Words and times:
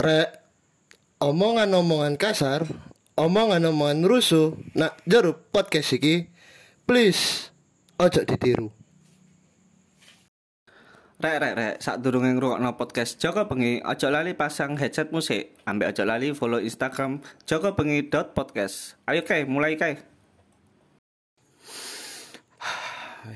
Rek, 0.00 0.32
omongan-omongan 1.20 2.16
kasar, 2.16 2.64
omongan-omongan 3.20 4.00
rusuh, 4.08 4.56
nak 4.72 4.96
jeruk 5.04 5.52
podcast 5.52 5.92
iki, 5.92 6.24
please, 6.88 7.52
ojo 8.00 8.24
ditiru. 8.24 8.72
Rek 11.20 11.36
rek 11.36 11.52
rek, 11.52 11.74
sak 11.84 12.00
durunge 12.00 12.32
ngrungokno 12.32 12.80
podcast 12.80 13.20
Joko 13.20 13.44
Bengi, 13.44 13.84
aja 13.84 14.08
lali 14.08 14.32
pasang 14.32 14.80
headset 14.80 15.12
musik. 15.12 15.52
Ambek 15.68 15.92
aja 15.92 16.08
lali 16.08 16.32
follow 16.32 16.64
Instagram 16.64 17.20
jokobengi.podcast. 17.44 18.96
Ayo 19.04 19.20
kae, 19.20 19.44
mulai 19.44 19.76
kae. 19.76 20.00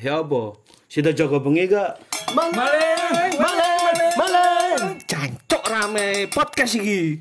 Ya 0.00 0.24
apa? 0.24 0.56
Sida 0.88 1.12
jaga 1.12 1.36
bengi 1.44 1.68
gak? 1.68 2.00
Maleng, 2.32 2.56
maleng. 3.36 3.53
Rame 5.84 6.32
podcast 6.32 6.80
iki. 6.80 7.20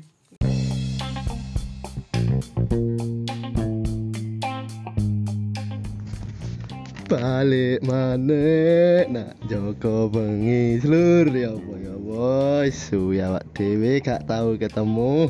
Balik 7.04 7.84
mana 7.84 9.04
nak 9.12 9.36
Joko 9.52 10.08
bengi 10.08 10.80
seluruh 10.80 11.36
ya 11.36 11.52
boy 11.52 11.76
ya 11.76 11.92
boy 12.00 12.66
suya 12.72 13.36
wak 13.36 13.44
dewe 13.52 14.00
gak 14.00 14.24
tahu 14.24 14.56
ketemu 14.56 15.28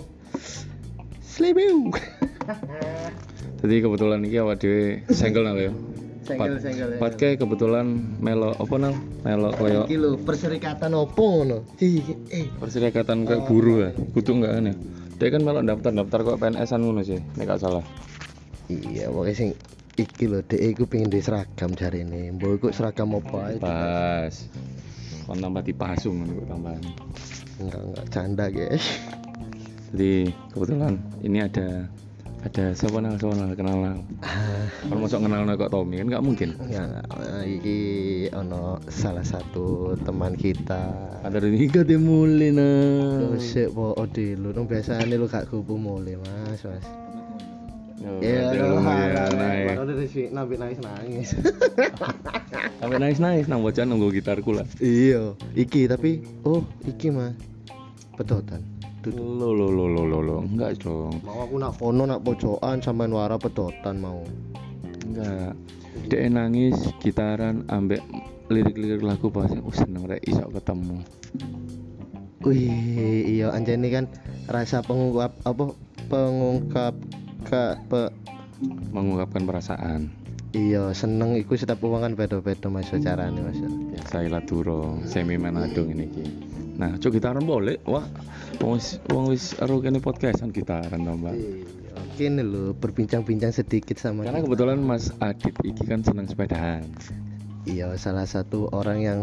Slibiu 1.18 1.90
Jadi 3.66 3.74
kebetulan 3.82 4.22
ini 4.22 4.38
awak 4.38 4.62
dhewe 4.62 5.02
senggol 5.10 5.42
nang 5.42 5.58
ya. 5.58 5.74
Ya. 6.24 6.96
Patke 6.96 7.36
kebetulan 7.36 8.16
melo 8.16 8.56
apa 8.56 8.74
nang? 8.80 8.96
Melo 9.20 9.52
koyo 9.52 9.84
Iki 9.84 9.96
lho 10.00 10.16
perserikatan 10.24 10.96
opo 10.96 11.44
ngono 11.44 11.68
eh 11.76 12.48
perserikatan 12.56 13.28
kayak 13.28 13.44
buruh 13.44 13.76
ya. 13.84 13.90
Kudu 14.16 14.40
enggak 14.40 14.52
ya. 14.56 14.72
Dia 15.14 15.28
kan 15.30 15.40
melo 15.46 15.60
daftar-daftar 15.62 16.18
kok 16.26 16.38
PNS-an 16.42 16.80
ngono 16.82 17.06
sih, 17.06 17.22
nek 17.38 17.46
gak 17.46 17.62
salah. 17.62 17.84
Iya, 18.66 19.14
pokoknya 19.14 19.34
sing 19.36 19.50
iki 19.94 20.26
lho, 20.26 20.42
dek 20.42 20.58
iku 20.58 20.90
pengen 20.90 21.12
di 21.12 21.22
seragam 21.22 21.70
jari 21.76 22.02
ini. 22.02 22.34
Mbok 22.34 22.50
iku 22.58 22.66
seragam 22.74 23.14
apa 23.14 23.38
ae? 23.46 23.56
Pas. 23.62 24.34
Kon 25.28 25.38
tambah 25.38 25.62
dipasung 25.62 26.24
ngono 26.24 26.32
kok 26.42 26.46
tambahan. 26.50 26.84
Enggak, 27.62 27.82
enggak 27.86 28.06
canda, 28.10 28.46
guys. 28.50 28.84
Jadi 29.94 30.34
kebetulan 30.50 30.98
ini 31.22 31.38
ada 31.38 31.86
ada 32.44 32.76
siapa 32.76 33.00
nang 33.00 33.16
siapa 33.16 33.32
nang 33.40 33.56
kenal 33.56 33.76
nang. 33.80 33.98
Kalau 34.84 35.00
masuk 35.00 35.24
kenal 35.24 35.48
nang 35.48 35.56
kok 35.56 35.72
Tommy 35.72 36.04
kan 36.04 36.06
nggak 36.12 36.24
mungkin. 36.24 36.48
Enggak. 36.60 37.08
iki 37.48 37.80
ono 38.36 38.84
salah 38.92 39.24
satu 39.24 39.96
teman 40.04 40.36
kita. 40.36 40.92
Ada 41.24 41.40
ini 41.48 41.72
gak 41.72 41.88
dimulai. 41.88 42.52
Lu 42.52 43.40
sik 43.40 43.72
po 43.72 43.96
ode 43.96 44.36
lu, 44.36 44.52
nang 44.52 44.68
biasane 44.68 45.16
lu 45.16 45.24
gak 45.24 45.48
kupu 45.48 45.80
mulai, 45.80 46.20
Mas, 46.20 46.60
Mas. 46.68 46.84
Ya, 48.20 48.52
ya, 48.52 49.80
sih 50.04 50.28
nabi 50.28 50.60
nangis 50.60 50.76
nangis. 50.84 51.32
Sampai 52.76 53.00
nangis 53.00 53.16
nangis 53.16 53.48
nang 53.48 53.64
bocah 53.64 53.88
nunggu 53.88 54.12
gitarku 54.12 54.52
lah. 54.52 54.68
Iya, 54.76 55.32
iki 55.56 55.88
tapi 55.88 56.20
oh, 56.44 56.60
iki 56.84 57.08
Mas. 57.08 57.32
Pedotan. 58.20 58.73
Duduk. 59.04 59.20
Lo 59.20 59.52
lo 59.52 59.68
lo 59.68 59.84
lo 59.84 60.02
lo 60.08 60.18
lo 60.24 60.36
enggak 60.40 60.80
dong. 60.80 61.20
Mau 61.20 61.44
aku 61.44 61.60
nak 61.60 61.76
fono 61.76 62.08
nak 62.08 62.24
pojokan 62.24 62.80
sampean 62.80 63.12
wara 63.12 63.36
pedotan 63.36 64.00
mau. 64.00 64.24
Enggak. 65.04 65.52
Dek 66.08 66.24
nangis 66.32 66.74
gitaran 67.04 67.68
ambek 67.68 68.00
lirik-lirik 68.48 69.04
lagu 69.04 69.28
pas 69.28 69.52
oh 69.52 69.72
seneng 69.76 70.08
rek 70.08 70.24
iso 70.24 70.48
ketemu. 70.48 71.04
Wih, 72.44 73.24
iya 73.24 73.52
anjani 73.56 73.88
kan 73.88 74.04
rasa 74.52 74.84
pengungkap 74.84 75.32
apa 75.48 75.72
pengungkap 76.12 76.92
ke 77.44 77.64
pe, 77.88 78.02
Mengungkapkan 78.92 79.44
perasaan. 79.44 80.12
iya 80.54 80.92
seneng 80.94 81.34
iku 81.34 81.56
setiap 81.58 81.82
uang 81.82 82.04
kan 82.04 82.12
beda-beda 82.16 82.68
mas 82.68 82.88
carane 82.88 83.40
mas. 83.40 83.58
Biasa 83.60 84.28
ilaturo 84.28 85.00
semi 85.08 85.36
menadung 85.40 85.88
ini 85.92 86.06
ki. 86.08 86.24
Nah, 86.74 86.98
cuk 86.98 87.18
gitaran 87.18 87.46
boleh. 87.46 87.78
Wah, 87.86 88.02
wong 88.58 88.78
wis 88.78 88.98
wong 89.06 89.30
wis 89.30 89.54
ero 89.62 89.78
kene 89.78 90.02
podcastan 90.02 90.50
gitaran 90.50 91.06
tambah. 91.06 91.30
Iya, 91.30 91.66
Kini 92.14 92.42
lo 92.42 92.74
berbincang-bincang 92.78 93.50
sedikit 93.50 93.98
sama 93.98 94.22
Karena 94.22 94.38
kita. 94.42 94.46
kebetulan 94.50 94.78
Mas 94.82 95.10
Adit 95.18 95.54
iki 95.62 95.82
kan 95.86 96.02
seneng 96.02 96.26
sepedaan. 96.26 96.86
Iya 97.64 97.94
salah 97.98 98.26
satu 98.26 98.70
orang 98.70 98.98
yang 99.02 99.20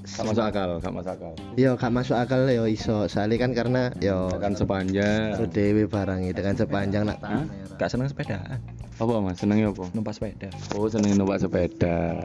Gak 0.00 0.32
masuk 0.32 0.42
akal, 0.48 0.80
gak 0.80 0.94
masuk 0.96 1.12
akal. 1.12 1.32
Yo 1.60 1.70
gak 1.76 1.92
masuk 1.92 2.16
akal 2.16 2.48
yo 2.48 2.64
iso 2.64 3.04
soalnya 3.04 3.36
kan 3.36 3.52
karena 3.52 3.92
yo 4.00 4.32
Kan 4.40 4.56
sepanjang. 4.56 5.36
Dewe 5.52 5.84
barang 5.84 6.24
itu 6.24 6.40
kan 6.40 6.56
sepanjang 6.56 7.04
nak 7.04 7.20
Hah? 7.20 7.44
Gak 7.76 7.92
seneng 7.92 8.08
sepedaan, 8.08 8.60
Apa 9.00 9.16
Mas? 9.24 9.40
Senengnya 9.40 9.72
apa? 9.72 9.88
numpak 9.96 10.12
sepeda. 10.12 10.52
Oh, 10.76 10.84
seneng 10.84 11.16
numpak 11.16 11.40
sepeda. 11.40 12.20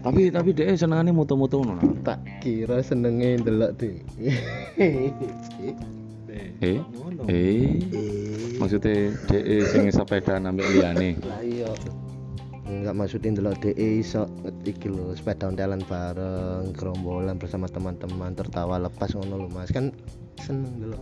Tapi 0.00 0.32
tapi 0.32 0.56
dia 0.56 0.72
senengane 0.72 1.12
moto-moto 1.12 1.60
ngono. 1.60 1.76
nah. 1.76 2.16
tak 2.16 2.18
kira 2.40 2.80
senenge 2.80 3.44
ndelok 3.44 3.76
deh. 3.76 3.96
Eh? 6.60 6.80
Eh? 7.28 7.68
Maksudnya 8.56 9.12
DE 9.28 9.56
sing 9.68 9.92
sepeda 9.92 10.40
nambah 10.40 10.64
liyane. 10.72 11.20
Lah 11.20 11.44
iya. 11.44 11.68
Enggak 12.64 12.96
maksudin 12.96 13.36
ndelok 13.36 13.60
DE 13.60 14.00
iso 14.00 14.24
iki 14.64 14.88
lho 14.88 15.12
sepeda 15.12 15.52
ontelan 15.52 15.84
bareng 15.84 16.72
gerombolan 16.72 17.36
bersama 17.36 17.68
teman-teman 17.68 18.32
tertawa 18.32 18.80
lepas 18.80 19.12
ngono 19.12 19.44
lho 19.44 19.48
Mas. 19.52 19.68
Kan 19.68 19.92
seneng 20.40 20.80
ndelok. 20.80 21.00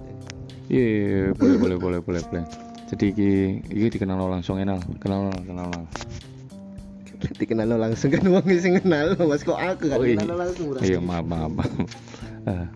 Iya, 0.69 0.85
iya, 0.85 1.01
iya, 1.07 1.23
boleh 1.39 1.57
boleh 1.57 1.77
boleh 1.79 2.01
boleh 2.03 2.23
boleh. 2.29 2.68
Jadi 2.89 3.05
iki 3.13 3.31
iki 3.69 3.87
dikenal 3.93 4.17
langsung 4.29 4.57
enal, 4.57 4.81
kenal 4.97 5.29
kenal. 5.45 5.69
Dikenal 7.19 7.67
langsung 7.75 8.15
kan 8.15 8.23
wong 8.31 8.47
sing 8.63 8.79
kenal 8.79 9.19
Mas 9.19 9.43
kok 9.43 9.59
aku 9.59 9.91
kan 9.91 9.99
Oh, 9.99 10.07
iya. 10.07 10.23
kenal 10.23 10.39
langsung. 10.39 10.67
Iya, 10.79 10.99
maaf 11.03 11.27
maaf. 11.27 11.51
maaf. 11.51 11.73
Eh, 12.49 12.67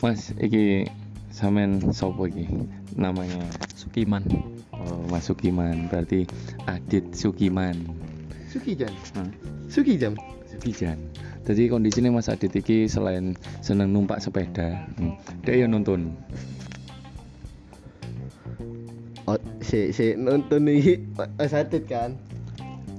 Mas, 0.00 0.32
iki 0.40 0.88
sampean 1.30 1.78
sopo 1.92 2.26
iki? 2.26 2.48
Namanya 2.96 3.44
Sukiman. 3.76 4.24
oh, 4.72 5.04
Mas 5.06 5.28
Sukiman, 5.28 5.86
berarti 5.86 6.24
Adit 6.66 7.12
Sukiman. 7.14 7.76
Sukijan. 8.50 8.90
Hah? 9.14 9.28
Sukijan. 9.70 10.14
Sukijan. 10.50 10.98
Jadi 11.44 11.68
kondisinya 11.68 12.10
Mas 12.10 12.32
Adit 12.32 12.56
iki 12.56 12.88
selain 12.88 13.36
seneng 13.60 13.92
numpak 13.92 14.18
sepeda, 14.18 14.88
hmm, 14.96 15.14
dia 15.44 15.62
ya 15.62 15.66
nonton. 15.68 16.16
Si 19.64 19.96
si 19.96 20.12
nonton 20.12 20.68
iki 20.68 21.00
Mas 21.16 21.56
Adit 21.56 21.88
kan. 21.88 22.12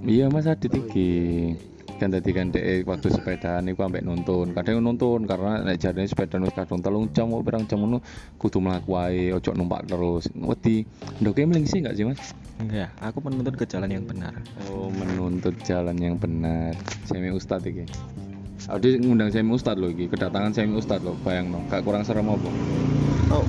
Iya 0.02 0.34
Mas 0.34 0.50
Adit 0.50 0.74
iki. 0.74 1.54
Kan 1.96 2.12
tadi 2.12 2.36
kan 2.36 2.52
dek 2.52 2.84
waktu 2.84 3.08
sepedaan 3.08 3.72
iku 3.72 3.88
ambek 3.88 4.04
nonton. 4.04 4.52
Kadang 4.52 4.84
nonton 4.84 5.24
karena 5.30 5.64
nek 5.64 5.80
jarene 5.80 6.10
sepeda 6.10 6.42
wis 6.44 6.52
kadung 6.52 6.84
telung 6.84 7.08
jam 7.16 7.32
kok 7.32 7.46
pirang 7.48 7.64
jam 7.72 7.86
ngono 7.86 8.04
kudu 8.36 8.60
mlaku 8.60 9.00
wae, 9.00 9.32
ojo 9.32 9.56
numpak 9.56 9.88
terus. 9.88 10.28
Wedi. 10.36 10.84
Ndoke 11.24 11.48
melingsi 11.48 11.80
enggak 11.80 11.96
sih 11.96 12.04
Mas? 12.04 12.36
Enggak, 12.60 12.92
aku 13.00 13.24
menuntut 13.24 13.56
ke 13.56 13.64
jalan 13.64 13.88
yang 13.88 14.04
benar. 14.04 14.36
Oh, 14.68 14.92
menuntut 14.92 15.56
jalan 15.64 15.96
yang 15.96 16.20
benar. 16.20 16.76
Semi 17.08 17.32
ustad 17.32 17.64
iki. 17.64 17.88
Ade 18.66 18.98
ngundang 18.98 19.30
semi 19.30 19.54
ustad 19.54 19.78
loh 19.78 19.94
iki, 19.94 20.10
kedatangan 20.10 20.52
semi 20.52 20.74
ustad 20.74 21.00
loh, 21.06 21.14
bayang 21.22 21.54
no. 21.54 21.62
Gak 21.70 21.86
kurang 21.86 22.02
serem 22.02 22.28
apa? 22.28 22.50
Oh, 23.30 23.46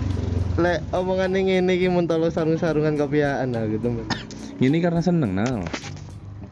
lek 0.56 0.80
omongan 0.92 1.36
ngene 1.36 1.72
iki 1.76 1.88
mun 1.92 2.08
tolo 2.08 2.32
sarung-sarungan 2.32 2.96
kopiaan 2.96 3.52
lah 3.52 3.68
gitu. 3.68 3.92
Mas. 3.92 4.08
Ini 4.56 4.76
karena 4.80 5.00
seneng 5.04 5.36
nah. 5.36 5.60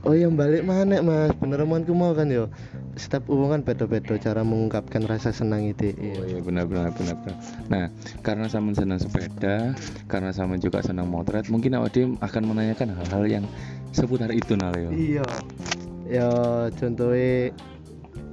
Oh 0.04 0.12
yang 0.12 0.36
balik 0.36 0.68
mana 0.68 1.00
mas? 1.00 1.32
Bener 1.40 1.64
omonganku 1.64 1.96
mau 1.96 2.12
kan 2.12 2.28
yo. 2.28 2.52
Setiap 2.94 3.24
hubungan 3.32 3.64
beda-beda 3.64 4.20
cara 4.20 4.44
mengungkapkan 4.44 5.08
rasa 5.08 5.32
senang 5.32 5.64
itu. 5.64 5.96
Oh 6.20 6.24
iya 6.28 6.38
benar 6.44 6.68
benar 6.68 6.92
benar 6.92 7.16
benar. 7.24 7.36
Nah, 7.72 7.84
karena 8.20 8.46
sama 8.46 8.76
senang 8.76 9.00
sepeda, 9.00 9.72
karena 10.06 10.30
sama 10.30 10.60
juga 10.60 10.84
senang 10.84 11.08
motret, 11.08 11.48
mungkin 11.48 11.74
awak 11.80 11.96
akan 11.96 12.42
menanyakan 12.44 12.92
hal-hal 12.92 13.24
yang 13.26 13.44
seputar 13.96 14.28
itu 14.30 14.54
nah 14.54 14.70
Leo. 14.70 14.92
Iya. 14.92 15.26
Yo 16.04 16.30
contohnya 16.76 17.48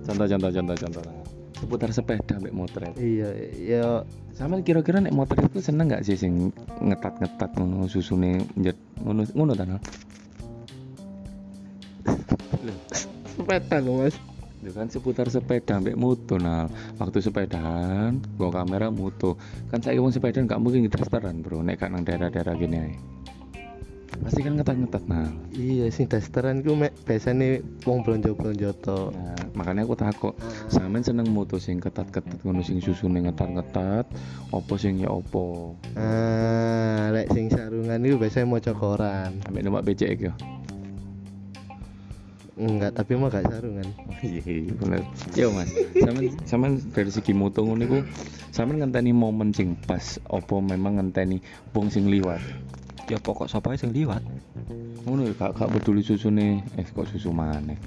Contoh 0.01 0.25
contoh 0.25 0.49
contoh 0.49 0.75
contoh. 0.75 1.20
Seputar 1.61 1.93
sepeda 1.93 2.41
ambek 2.41 2.57
motret. 2.57 2.93
iya 2.97 3.29
yo 3.53 4.01
Sama 4.33 4.57
kira-kira 4.65 4.97
nek 4.97 5.13
motret 5.13 5.45
itu 5.45 5.61
seneng 5.61 5.93
nggak 5.93 6.01
sih 6.01 6.17
sing 6.17 6.49
ngetat-ngetat 6.81 7.53
ngono 7.53 7.85
susune 7.85 8.41
njet 8.57 8.75
ngono 8.97 9.21
ngono 9.37 9.53
ta? 9.53 9.63
Nal? 9.69 9.77
sepeda 13.37 13.77
loh 13.81 14.01
mas. 14.01 14.15
Itu 14.61 14.77
kan 14.77 14.87
seputar 14.89 15.25
sepeda 15.29 15.81
ambek 15.81 15.97
moto 15.97 16.37
nah. 16.37 16.69
Waktu 17.01 17.17
sepedaan, 17.21 18.21
gua 18.37 18.49
kamera 18.53 18.93
moto. 18.93 19.37
Kan 19.73 19.81
saya 19.81 19.97
wong 19.97 20.13
sepedaan 20.13 20.45
nggak 20.45 20.61
mungkin 20.61 20.85
dasteran, 20.89 21.41
Bro. 21.41 21.65
Nek 21.65 21.81
gak 21.81 21.89
nang 21.89 22.05
daerah-daerah 22.05 22.53
gini 22.57 22.77
ae. 22.77 22.93
Pasti 24.21 24.39
kan 24.45 24.53
ngetat-ngetat 24.57 25.03
nah. 25.09 25.27
Iya 25.51 25.89
sing 25.89 26.05
dasteran 26.05 26.61
ku 26.61 26.77
mek 26.77 26.93
biasane 27.05 27.61
wong 27.83 28.05
blonjo-blonjo 28.05 28.69
to. 28.79 29.09
Nah, 29.11 29.37
makanya 29.57 29.83
aku 29.83 29.97
takut. 29.97 30.33
Sampean 30.69 31.01
seneng 31.01 31.27
moto 31.33 31.57
sing 31.57 31.81
ketat-ketat 31.81 32.45
ngono 32.45 32.61
sing 32.61 32.77
susune 32.79 33.25
ngetat-ngetat 33.25 34.05
opo 34.53 34.73
sing 34.77 35.01
ya 35.01 35.09
opo 35.09 35.75
Ah, 35.97 37.09
lek 37.11 37.33
sing 37.33 37.49
sarungan 37.49 38.01
itu 38.05 38.15
biasanya 38.21 38.47
maca 38.47 38.71
koran. 38.77 39.31
ambek 39.49 39.61
numpak 39.65 39.85
becek 39.91 40.09
iki 40.15 40.29
Enggak, 42.59 42.91
tapi 42.99 43.15
mah 43.15 43.31
gak 43.31 43.47
sarungan. 43.47 43.87
iya 44.19 44.43
bener 44.75 45.01
yo 45.39 45.55
mas 45.55 45.71
sampean 46.03 46.35
sampean 46.43 46.73
dari 46.91 47.07
segi 47.07 47.31
moto 47.31 47.63
ngono 47.63 47.79
iku 47.87 48.03
sampean 48.51 48.83
ngenteni 48.83 49.15
momen 49.15 49.55
sing 49.55 49.79
pas 49.87 50.19
opo 50.27 50.59
memang 50.59 50.99
ngenteni 50.99 51.39
wong 51.71 51.87
sing 51.87 52.11
liwat 52.11 52.43
Ya 53.09 53.17
pokok 53.19 53.47
sapa 53.47 53.75
sing 53.79 53.95
liwat. 53.95 54.19
ngono 55.07 55.25
ya 55.25 55.33
gak, 55.33 55.57
gak 55.57 55.69
peduli 55.71 56.03
susune 56.03 56.59
eh 56.75 56.85
kok 56.85 57.07
susu 57.07 57.31
maneh 57.31 57.79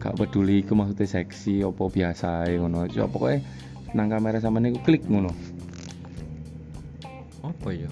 gak 0.00 0.16
peduli 0.16 0.64
iku 0.64 0.72
maksudnya 0.72 1.04
seksi 1.06 1.60
opo 1.60 1.92
biasa 1.92 2.48
ngono 2.56 2.88
so 2.88 3.04
pokoke 3.04 3.44
nang 3.92 4.08
kamera 4.08 4.40
sampean 4.40 4.72
iku 4.72 4.80
klik 4.80 5.04
ngono 5.04 5.28
Apa 7.40 7.76
ya? 7.76 7.90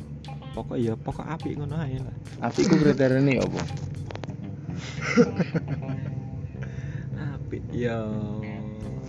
Pokok 0.57 0.77
ya 0.81 0.97
pokok 0.97 1.27
apik 1.29 1.61
ngono 1.61 1.77
ae 1.77 2.01
lah. 2.01 2.15
Api 2.41 2.65
ku 2.65 2.81
kriteriane 2.81 3.37
opo 3.45 3.61
Apik 7.19 7.63
ya. 7.75 7.99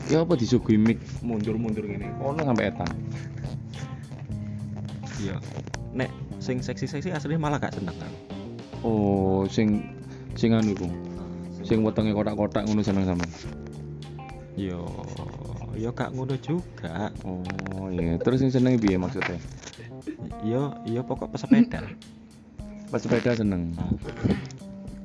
ya 0.09 0.25
apa 0.25 0.33
disuguhi 0.33 0.79
mic 0.79 0.97
mundur-mundur 1.21 1.85
ngene 1.85 2.09
ono 2.19 2.41
sampai 2.41 2.71
etan 2.71 2.89
Ya. 5.19 5.35
Nek 5.91 6.07
sing 6.39 6.63
seksi-seksi 6.63 7.11
aslinya 7.11 7.43
malah 7.43 7.59
gak 7.59 7.75
seneng 7.75 7.91
kan. 7.99 8.07
oh 8.87 9.43
sing 9.51 9.83
sing 10.39 10.55
anu 10.55 10.71
iku 10.71 10.87
sing 11.67 11.83
wetenge 11.83 12.15
kotak-kotak 12.15 12.63
ngono 12.63 12.79
seneng 12.79 13.03
sampean 13.03 13.27
Yo, 14.55 14.87
yo 15.75 15.91
gak 15.91 16.15
ngono 16.15 16.39
juga. 16.39 17.11
oh 17.27 17.91
iya 17.91 18.15
terus 18.15 18.39
sing 18.39 18.47
seneng 18.47 18.79
piye 18.79 18.95
maksudnya 18.95 19.35
Yo, 20.47 20.71
yo 20.87 21.03
pokok 21.03 21.35
pesepeda. 21.35 21.83
pas 22.87 23.03
sepeda 23.03 23.35
seneng 23.35 23.75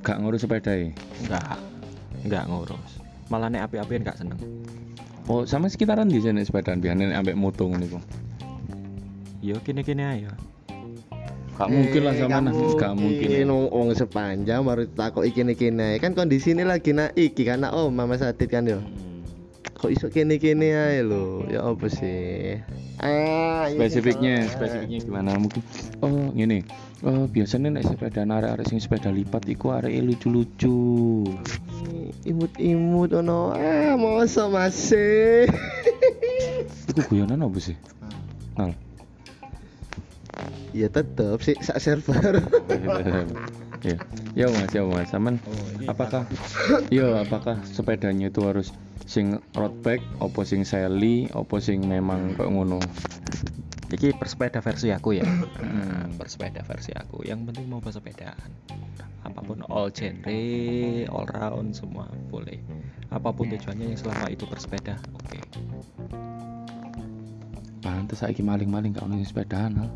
gak 0.04 0.20
ngurus 0.20 0.44
sepeda 0.44 0.76
ya 0.76 0.92
Enggak. 1.24 1.56
Enggak 2.24 2.44
ngurus. 2.52 2.90
Malah 3.32 3.48
nek 3.48 3.64
api-apian 3.72 4.04
gak 4.04 4.20
seneng. 4.20 4.36
oh 5.24 5.48
sama 5.48 5.72
sekitaran 5.72 6.04
di 6.04 6.20
sini 6.20 6.44
sepedaan 6.44 6.84
biasanya 6.84 7.16
nek 7.16 7.18
ambek 7.24 7.36
moto 7.40 7.64
ngono 7.64 7.80
iku 7.88 8.00
Yo 9.40 9.56
kene-kene 9.64 10.04
ae 10.04 10.18
yo. 10.28 10.32
gak 11.56 11.68
mungkin 11.72 12.00
lah 12.04 12.12
sama 12.20 12.44
nah 12.44 12.52
gak 12.52 12.92
mungkin 12.92 13.26
Ini 13.32 13.48
wong 13.48 13.72
wong 13.72 13.88
sepanjang 13.96 14.60
baru 14.60 14.84
takok 14.92 15.24
nae. 15.72 15.96
Kan 15.96 16.12
kondisi 16.12 16.52
ini 16.52 16.68
lagi 16.68 16.92
naik 16.92 17.16
iki 17.16 17.48
karena 17.48 17.72
oh 17.72 17.88
Mama 17.88 18.20
Sadit 18.20 18.52
kan 18.52 18.68
yo. 18.68 18.84
Kok 19.80 19.88
iso 19.88 20.12
kene 20.12 20.36
kene 20.36 20.76
ae 20.76 21.00
lho. 21.00 21.48
Ya 21.48 21.64
apa 21.64 21.88
sih? 21.88 22.60
Ah, 23.02 23.66
iya, 23.66 23.74
spesifiknya 23.74 24.46
iya. 24.46 24.50
spesifiknya 24.50 24.98
gimana? 25.02 25.30
Mungkin 25.34 25.62
oh 26.00 26.30
gini 26.30 26.62
oh 27.02 27.26
biasanya 27.26 27.74
nek 27.74 27.84
sepeda 27.90 28.22
arek-arek 28.22 28.66
sing 28.70 28.78
sepeda 28.78 29.10
lipat 29.10 29.44
iku 29.50 29.74
arek 29.74 29.92
lucu-lucu. 30.04 31.26
Imut-imut 32.24 33.10
ono. 33.12 33.52
Ah, 33.52 33.98
masa 33.98 34.46
masih. 34.46 35.50
iku 36.94 37.00
guyonan 37.10 37.42
apa 37.42 37.58
sih? 37.58 37.76
Nal 38.54 38.72
ya 40.74 40.90
tetep 40.90 41.38
sih 41.38 41.54
sak 41.62 41.78
server. 41.78 42.42
ya. 43.86 43.96
Ya 44.34 44.46
mas 44.50 44.74
ya 44.74 44.82
mas. 44.82 45.06
Saman 45.06 45.38
apakah 45.86 46.26
yo 46.90 47.14
apakah 47.14 47.62
sepedanya 47.62 48.28
itu 48.28 48.42
harus 48.42 48.74
sing 49.04 49.40
road 49.56 49.74
bike 49.84 50.04
opo 50.20 50.42
sing 50.42 50.64
sally 50.64 51.28
opo 51.36 51.60
sing 51.60 51.84
memang 51.84 52.34
kok 52.36 52.48
ngono 52.48 52.80
Iki 53.94 54.18
persepeda 54.18 54.58
versi 54.58 54.90
aku 54.90 55.14
ya. 55.14 55.22
Hmm, 55.22 56.18
persepeda 56.18 56.66
versi 56.66 56.90
aku. 56.98 57.22
Yang 57.22 57.52
penting 57.52 57.70
mau 57.70 57.78
bersepedaan. 57.78 58.50
Apa 59.22 59.38
pun 59.38 59.62
all 59.70 59.94
genre, 59.94 60.42
all 61.14 61.26
round 61.30 61.78
semua 61.78 62.10
boleh. 62.26 62.58
Apa 63.14 63.30
pun 63.30 63.46
tujuannya 63.54 63.94
yang 63.94 64.00
selama 64.00 64.26
itu 64.34 64.50
bersepeda, 64.50 64.98
oke. 65.14 65.38
pantes 67.84 68.20
saiki 68.20 68.40
maling-maling 68.40 68.96
gak 68.96 69.04
ono 69.04 69.20
sing 69.20 69.28
sepedaan 69.28 69.70
Nal. 69.80 69.88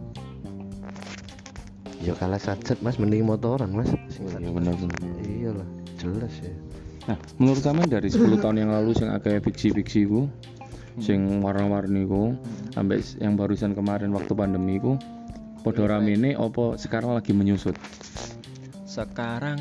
Ya 2.04 2.16
kalah 2.16 2.40
sacet 2.40 2.78
Mas 2.80 2.96
mending 2.96 3.24
motoran 3.24 3.72
Mas. 3.72 3.92
Sing 4.12 4.28
iya 4.28 4.48
bener 4.48 4.72
bener 4.76 4.98
Iya 5.24 5.50
lah, 5.56 5.68
jelas 6.00 6.32
ya. 6.40 6.52
Nah, 7.08 7.16
menurut 7.40 7.64
sampean 7.64 7.88
dari 7.88 8.12
10 8.12 8.36
tahun 8.44 8.68
yang 8.68 8.70
lalu 8.70 8.92
sing 8.92 9.08
akeh 9.08 9.40
fiksi-fiksi 9.40 10.04
ku, 10.04 10.28
sing 11.00 11.40
warna-warni 11.40 12.04
ku, 12.04 12.36
sampai 12.76 13.00
yang 13.16 13.34
barusan 13.40 13.72
kemarin 13.72 14.12
waktu 14.12 14.36
pandemi 14.36 14.76
ku, 14.76 15.00
podo 15.64 15.88
ramene 15.88 16.36
opo 16.36 16.76
sekarang 16.76 17.16
lagi 17.16 17.32
menyusut. 17.32 17.74
Sekarang 18.84 19.60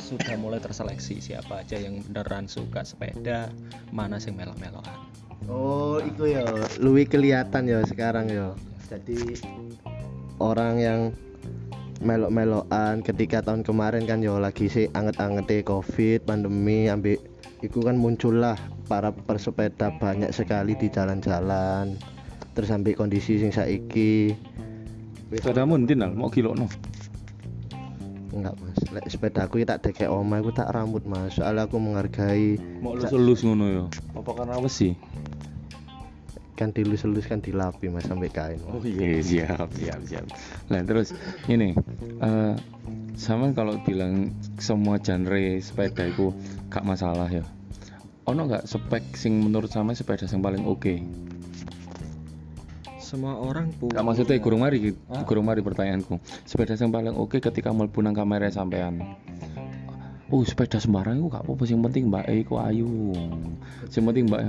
sudah 0.00 0.36
mulai 0.40 0.60
terseleksi 0.60 1.20
siapa 1.20 1.64
aja 1.64 1.76
yang 1.76 2.00
beneran 2.08 2.48
suka 2.48 2.80
sepeda, 2.80 3.52
mana 3.92 4.16
sing 4.16 4.32
melok-melokan. 4.36 4.96
Oh, 5.44 6.00
itu 6.00 6.32
ya, 6.32 6.44
luwi 6.80 7.04
kelihatan 7.04 7.68
ya 7.68 7.84
sekarang 7.84 8.32
ya. 8.32 8.56
Jadi 8.88 9.36
orang 10.40 10.80
yang 10.80 11.00
melok-melokan 12.04 13.00
ketika 13.00 13.40
tahun 13.40 13.64
kemarin 13.64 14.04
kan 14.04 14.20
ya 14.20 14.36
lagi 14.36 14.68
sih 14.68 14.86
anget-angete 14.92 15.64
covid 15.64 16.22
pandemi 16.28 16.92
ambil 16.92 17.16
itu 17.64 17.80
kan 17.80 17.96
muncullah 17.96 18.60
para 18.86 19.08
persepeda 19.08 19.96
banyak 19.96 20.28
sekali 20.30 20.76
di 20.76 20.92
jalan-jalan 20.92 21.96
terus 22.52 22.68
sampai 22.68 22.92
kondisi 22.92 23.40
sing 23.40 23.50
saiki 23.50 24.36
Sepedamu 25.34 25.74
ndi 25.80 25.98
Nal? 25.98 26.14
mau 26.14 26.30
kilo 26.30 26.54
no. 26.54 26.70
enggak 28.30 28.54
mas 28.60 28.78
lek 28.94 29.06
sepedaku 29.10 29.66
tak 29.66 29.82
dekek 29.82 30.06
oma 30.06 30.38
aku 30.38 30.54
tak 30.54 30.70
rambut 30.70 31.02
mas 31.08 31.34
soalnya 31.34 31.66
aku 31.66 31.80
menghargai 31.80 32.58
Mau 32.78 32.94
lulus 32.94 33.42
ngono 33.42 33.64
ya. 33.66 33.84
Apa 34.14 34.30
karena 34.34 34.58
wesi? 34.58 34.94
Kan 36.54 36.70
dilus-lus 36.70 37.26
kan 37.26 37.42
dilapi 37.42 37.90
mas 37.90 38.06
sampai 38.06 38.30
kain 38.30 38.62
Oh 38.70 38.78
iya 38.82 39.18
siap 39.18 39.74
siap 39.74 40.00
siap. 40.06 40.24
Nah 40.70 40.80
terus 40.86 41.10
ini 41.50 41.74
eh 42.22 42.54
sama 43.14 43.50
kalau 43.54 43.78
bilang 43.82 44.34
semua 44.58 44.98
genre 44.98 45.58
sepeda 45.62 46.06
itu 46.06 46.34
gak 46.70 46.86
masalah 46.86 47.30
ya. 47.30 47.42
Ono 48.30 48.48
nggak 48.48 48.64
spek 48.66 49.14
sing 49.14 49.42
menurut 49.42 49.70
sama 49.70 49.94
sepeda 49.94 50.26
yang 50.26 50.42
paling 50.42 50.62
oke? 50.66 50.94
Semua 52.98 53.38
orang 53.38 53.70
punya. 53.76 54.00
Gak 54.00 54.06
maksudnya 54.06 54.36
gurung 54.42 54.66
mari, 54.66 54.96
gurung 55.28 55.46
mari 55.46 55.60
pertanyaanku. 55.62 56.18
Sepeda 56.42 56.74
yang 56.74 56.90
paling 56.90 57.14
oke 57.14 57.38
ketika 57.38 57.70
mlebu 57.70 58.02
nang 58.02 58.16
kamera 58.16 58.50
sampean. 58.50 59.14
Oh 60.32 60.42
sepeda 60.42 60.82
sembarang 60.82 61.20
itu 61.20 61.30
gak 61.30 61.46
apa-apa, 61.46 61.62
yang 61.68 61.84
penting 61.84 62.10
mbak 62.10 62.26
E 62.26 62.42
iku 62.42 62.58
ayu. 62.58 63.14
Yang 63.92 64.04
penting 64.08 64.24
mbak 64.26 64.40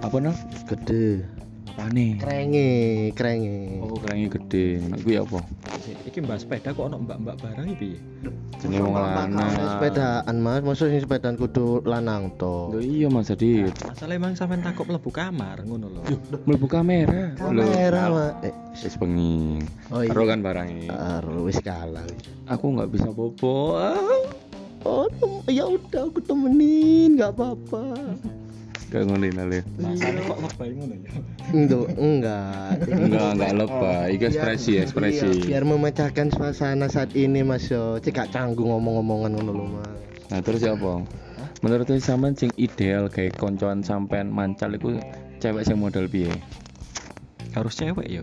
apa 0.00 0.16
nah? 0.22 0.36
gede 0.70 1.26
Apa 1.74 1.90
nih? 1.90 2.22
krenge 2.22 2.70
krenge 3.18 3.82
Oh 3.82 3.98
kerennya 3.98 4.30
gede, 4.30 4.78
nah 4.86 4.94
gue 4.94 5.18
apa? 5.18 5.42
Iki 6.06 6.22
mbak 6.22 6.38
sepeda 6.46 6.70
kok 6.70 6.86
ono 6.86 7.02
mbak-mbak 7.02 7.34
barang 7.42 7.66
iki? 7.74 7.98
Jenenge 8.62 8.78
wong 8.78 8.94
lanang. 8.94 9.50
sepedaan 9.58 10.36
mas 10.38 10.62
maksudnya 10.62 11.02
sepedaan 11.02 11.34
kudu 11.34 11.82
lanang 11.82 12.30
to 12.38 12.70
Loh 12.70 12.78
iya 12.78 13.10
mas 13.10 13.34
Adit. 13.34 13.74
Masalah 13.90 14.14
emang 14.14 14.38
sampean 14.38 14.62
takut 14.62 14.86
mlebu 14.86 15.10
kamar 15.10 15.66
ngono 15.66 15.90
lho. 15.90 16.02
mlebu 16.46 16.66
kamera. 16.70 17.34
kamera 17.34 18.02
mas 18.06 18.46
eh 18.46 18.54
Wis 18.78 18.94
bengi. 18.94 19.58
oh 19.90 20.06
iya 20.06 20.14
Karo 20.14 20.30
kan 20.30 20.46
barangnya. 20.46 20.94
Aduh, 21.18 21.42
wis 21.50 21.58
kalah. 21.58 22.06
Aku 22.54 22.70
nggak 22.70 22.94
bisa. 22.94 23.10
Ah, 23.10 24.22
oh 24.86 25.10
ya 25.50 25.66
udah 25.66 26.06
aku 26.06 26.22
temenin 26.22 27.18
nggak 27.18 27.34
apa-apa 27.34 28.14
Gak 28.94 29.10
ngono 29.10 29.26
nale. 29.26 29.58
Masane 29.82 30.22
kok 30.22 30.38
lebay 30.38 30.70
ngono 30.70 30.94
ya. 30.94 31.10
Enggak, 31.50 31.86
enggak. 31.98 32.70
Enggak, 32.94 33.28
enggak 33.34 33.52
lebay. 33.58 34.06
Iki 34.14 34.24
ekspresi, 34.30 34.70
Biar- 34.78 34.84
ekspresi. 34.86 35.26
iya, 35.34 35.42
biar 35.50 35.64
memecahkan 35.66 36.26
suasana 36.30 36.86
saat 36.86 37.10
ini 37.18 37.42
Mas 37.42 37.66
yo. 37.66 37.98
Cek 37.98 38.14
gak 38.14 38.30
canggung 38.30 38.70
ngomong-ngomongan 38.70 39.34
ngono 39.34 39.50
lho 39.50 39.66
Mas. 39.66 39.98
Nah, 40.30 40.38
terus 40.46 40.62
ya 40.62 40.78
apa? 40.78 41.02
Menurut 41.66 41.90
sampean 41.98 42.38
sing 42.38 42.54
ideal 42.54 43.10
kayak 43.10 43.34
koncoan 43.34 43.82
sampean 43.82 44.30
mancal 44.30 44.70
iku 44.70 44.94
cewek 45.42 45.66
sing 45.66 45.82
model 45.82 46.06
piye? 46.06 46.30
Harus 47.58 47.74
cewek 47.74 48.06
ya. 48.06 48.22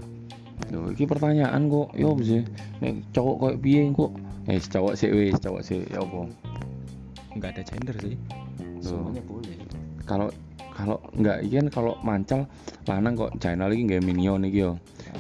Loh, 0.72 0.88
iki 0.88 1.04
pertanyaan 1.04 1.68
kok. 1.68 1.92
Yo 2.00 2.16
sih. 2.24 2.48
Nek 2.80 3.12
cowok 3.12 3.36
koyo 3.44 3.56
piye 3.60 3.92
kok? 3.92 4.12
Eh, 4.48 4.56
cowok 4.64 4.96
sih 4.96 5.12
wis, 5.12 5.36
cowok 5.36 5.62
sih 5.68 5.84
ya 5.92 6.00
apa? 6.00 6.32
Enggak 7.36 7.60
ada 7.60 7.64
gender 7.68 7.96
sih. 8.00 8.16
Semuanya 8.80 9.20
boleh. 9.28 9.56
Kalau 10.08 10.32
kalau 10.82 11.00
enggak 11.14 11.38
iya 11.46 11.58
kan 11.62 11.68
kalau 11.70 11.94
mancal 12.02 12.42
lanang 12.90 13.14
kok 13.14 13.32
channel 13.38 13.70
iki 13.72 13.82
nggak 13.88 14.04
minion 14.04 14.42
iki 14.46 14.66
yo. 14.66 14.72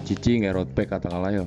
Cici 0.03 0.41
nggak 0.41 0.53
road 0.57 0.69
bike 0.73 0.89
katakanlah 0.89 1.31
yo. 1.31 1.45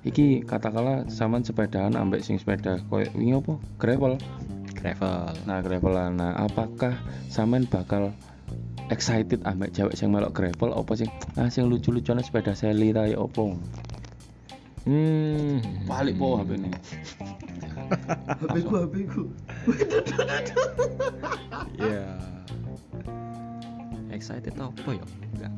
iki 0.00 0.40
katakanlah 0.48 1.04
sampean 1.12 1.44
sepedaan 1.44 1.92
ambek 1.92 2.24
sing 2.24 2.40
sepeda 2.40 2.80
koyo 2.88 3.04
wingi 3.12 3.36
apa? 3.36 3.54
Gravel. 3.76 4.14
Gravel. 4.72 5.36
Nah 5.44 5.58
gravelan 5.60 6.16
nah 6.16 6.32
apakah 6.40 6.96
sampean 7.28 7.68
bakal 7.68 8.16
excited 8.90 9.40
ambek 9.46 9.70
cewek 9.70 9.94
sing 9.94 10.10
melok 10.10 10.34
gravel 10.34 10.74
apa 10.74 10.92
sing 10.98 11.08
ah 11.38 11.46
sing 11.46 11.70
lucu-lucuan 11.70 12.18
sepeda 12.24 12.52
seli 12.58 12.90
ta 12.90 13.06
ya 13.06 13.22
opo 13.22 13.54
hmm. 14.84 15.86
Balik 15.86 16.18
po 16.18 16.40
HP 16.42 16.50
ini. 16.58 16.70
HP 18.50 18.56
ku 18.66 18.74
HP 18.76 18.94
ku. 19.06 19.22
Ya 21.80 22.12
excited 24.20 24.52
apa 24.60 24.88
ya? 24.92 25.04
Enggak. 25.32 25.52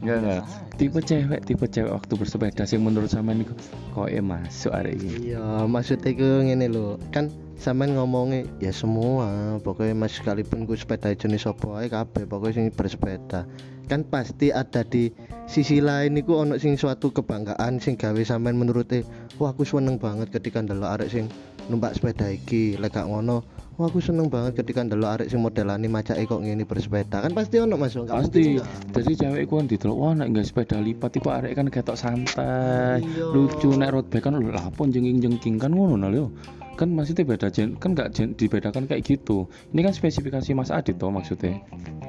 Enggak 0.00 0.16
enggak. 0.24 0.44
Tipe 0.76 1.00
cewek 1.04 1.40
tipe 1.44 1.66
cewek 1.68 1.92
waktu 1.92 2.12
bersepeda 2.16 2.64
sing 2.64 2.80
menurut 2.80 3.12
sampean 3.12 3.44
iku 3.44 3.52
kok 3.92 4.08
e 4.08 4.20
masuk 4.20 4.72
arek 4.72 4.96
iki 4.96 5.32
iya 5.32 5.64
maksudnya 5.68 6.16
ku 6.16 6.28
ngene 6.44 6.66
lho. 6.72 6.96
Kan 7.12 7.32
sampean 7.56 7.96
ngomongnya 7.96 8.44
ya 8.60 8.72
semua 8.72 9.56
pokoknya 9.60 9.96
mas 9.96 10.16
sekalipun 10.16 10.68
ku 10.68 10.76
sepeda 10.76 11.12
jenis 11.16 11.48
apa 11.48 11.84
ae 11.84 11.88
kabeh 11.92 12.24
pokoknya 12.28 12.54
sing 12.60 12.66
bersepeda. 12.72 13.48
Kan 13.86 14.02
pasti 14.02 14.50
ada 14.50 14.82
di 14.82 15.14
sisi 15.46 15.78
lain 15.78 16.18
iku 16.18 16.42
ono 16.42 16.58
sing 16.58 16.74
suatu 16.74 17.14
kebanggaan 17.14 17.78
sing 17.78 17.94
gawe 17.96 18.18
sampean 18.20 18.58
menurutnya 18.58 19.06
wah 19.40 19.54
aku 19.54 19.64
seneng 19.64 19.96
banget 19.96 20.28
ketika 20.34 20.60
ndelok 20.60 21.00
arek 21.00 21.08
sing 21.08 21.24
numpak 21.72 21.96
sepeda 21.96 22.28
iki. 22.28 22.76
Lek 22.76 23.00
ngono 23.00 23.55
wah 23.76 23.86
aku 23.86 24.00
seneng 24.00 24.26
banget 24.26 24.56
ketika 24.56 24.80
ndelok 24.80 25.10
arek 25.14 25.28
sing 25.28 25.38
modelane 25.38 25.84
macake 25.86 26.24
kok 26.24 26.40
ngene 26.40 26.64
bersepeda. 26.64 27.20
Kan 27.20 27.32
pasti 27.32 27.56
ono 27.56 27.76
mas 27.76 27.92
Gak 27.92 28.08
pasti. 28.08 28.56
enggak. 28.56 28.68
jadi 28.92 29.12
cewek 29.14 29.40
iku 29.44 29.54
kan 29.54 29.66
didelok 29.66 29.96
wah 29.96 30.12
nek 30.12 30.28
sepeda 30.40 30.76
lipat 30.76 31.10
iku 31.14 31.28
arek 31.30 31.52
kan 31.52 31.66
ketok 31.66 31.94
santai 31.94 32.98
Iya. 32.98 33.24
lucu 33.28 33.68
nek 33.70 33.90
road 33.90 34.06
bike 34.08 34.24
kan 34.24 34.34
lho 34.34 34.48
lapon 34.48 34.88
jengking-jengking 34.88 35.56
kan 35.56 35.70
ngono 35.70 35.94
nah 35.94 36.08
lho. 36.08 36.32
Kan 36.76 36.92
maksudnya 36.92 37.24
beda 37.24 37.48
jen 37.48 37.72
kan 37.74 37.92
nggak 37.92 38.12
jen- 38.12 38.32
dibedakan 38.32 38.84
kayak 38.84 39.00
gitu. 39.02 39.44
Ini 39.70 39.80
kan 39.82 39.92
spesifikasi 39.92 40.52
Mas 40.52 40.68
Adit 40.68 40.96
toh 40.96 41.08
maksudnya. 41.08 41.56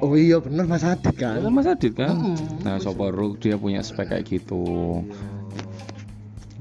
Oh 0.00 0.12
iya 0.12 0.36
bener 0.38 0.64
mas 0.64 0.84
Adit 0.84 1.16
kan? 1.16 1.40
Kan 1.40 1.52
Mas 1.52 1.64
Adit 1.64 1.92
kan? 1.92 2.12
Mm-mm. 2.14 2.64
nah 2.64 2.76
Soporuk 2.76 3.36
dia 3.38 3.56
punya 3.56 3.80
spek 3.80 4.08
kayak 4.08 4.28
gitu. 4.28 4.60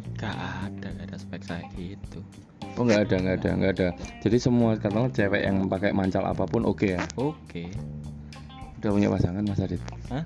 Enggak 0.10 0.34
ada 0.34 0.88
enggak 0.88 1.06
ada 1.06 1.18
spek 1.18 1.42
saya 1.44 1.64
gitu 1.74 2.24
oh 2.78 2.84
nggak 2.86 3.02
ada 3.10 3.16
nggak 3.18 3.36
ada 3.44 3.50
nggak 3.58 3.72
ada. 3.78 3.88
Jadi 4.22 4.38
semua 4.38 4.78
katakanlah 4.78 5.12
cewek 5.12 5.42
yang 5.44 5.66
pakai 5.68 5.92
mancal 5.92 6.24
apa 6.24 6.46
pun 6.46 6.64
oke 6.64 6.98
ya? 6.98 7.02
Oke. 7.18 7.70
Udah 8.78 8.90
punya 8.94 9.10
pasangan 9.10 9.42
Mas 9.42 9.60
Adit? 9.60 9.82
Hah? 10.14 10.24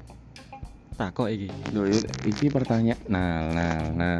takok 1.01 1.33
iki. 1.33 1.49
Loh, 1.73 1.89
iki 2.29 2.45
pertanyaan 2.53 2.99
nah 3.09 3.49
nah 3.49 3.77
nah 3.97 4.19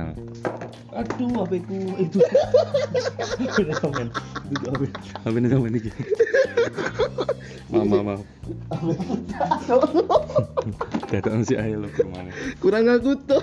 Aduh, 0.91 1.45
HP 1.45 1.63
ku 1.69 1.77
itu. 2.01 2.19
Udah 3.61 3.75
komen. 3.79 4.07
Itu 4.49 4.65
HP. 4.65 4.81
apa 5.23 5.37
ini 5.39 5.47
ini 5.47 5.79
maaf 7.71 7.87
maaf 7.87 8.03
maaf. 8.03 8.21
Datang 11.07 11.47
si 11.47 11.55
ayah 11.55 11.79
lo 11.79 11.87
ke 11.87 12.03
mana 12.03 12.31
kurang 12.59 12.91
aku 12.91 13.15
tuh. 13.23 13.39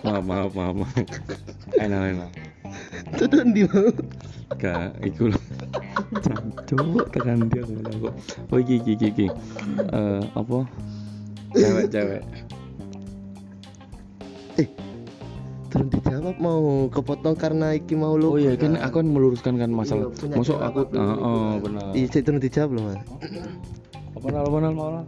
Maaf 0.00 0.24
maaf 0.24 0.52
maaf 0.56 0.74
maaf. 0.80 0.96
Enak 1.76 2.16
enak 2.16 2.49
tuh 3.16 3.26
di 3.50 3.62
mau 3.66 3.90
gak 4.58 4.98
iku 5.06 5.30
lho. 5.30 5.40
Cancuk 6.20 7.06
tekan 7.14 7.48
dia 7.48 7.62
aku 7.64 8.10
oh 8.50 8.58
iki 8.58 8.82
iki 8.82 8.92
iki, 8.98 9.06
iki. 9.14 9.26
Eh, 9.90 10.22
apa? 10.34 10.58
Cewek 11.54 11.86
cewek 11.90 12.22
Terus 15.70 15.86
dijawab 15.86 16.36
mau 16.42 16.90
kepotong 16.90 17.38
karena 17.38 17.78
iki 17.78 17.94
mau 17.94 18.18
lu. 18.18 18.34
oh 18.34 18.38
iya 18.42 18.58
kan 18.58 18.74
aku 18.74 19.06
kan 19.06 19.08
meluruskan 19.08 19.54
kan 19.54 19.70
masalah. 19.70 20.10
Iya, 20.18 20.34
masuk 20.34 20.58
aku 20.58 20.90
oh, 20.98 21.14
oh 21.22 21.50
benar. 21.62 21.94
Iya, 21.94 22.10
terus 22.10 22.42
dijawab 22.42 22.70
loh 22.74 22.82
mas. 22.90 23.00
apa 24.10 24.26
nal 24.34 24.44
apa 24.44 24.58
nal 24.58 24.74
malah 24.74 25.04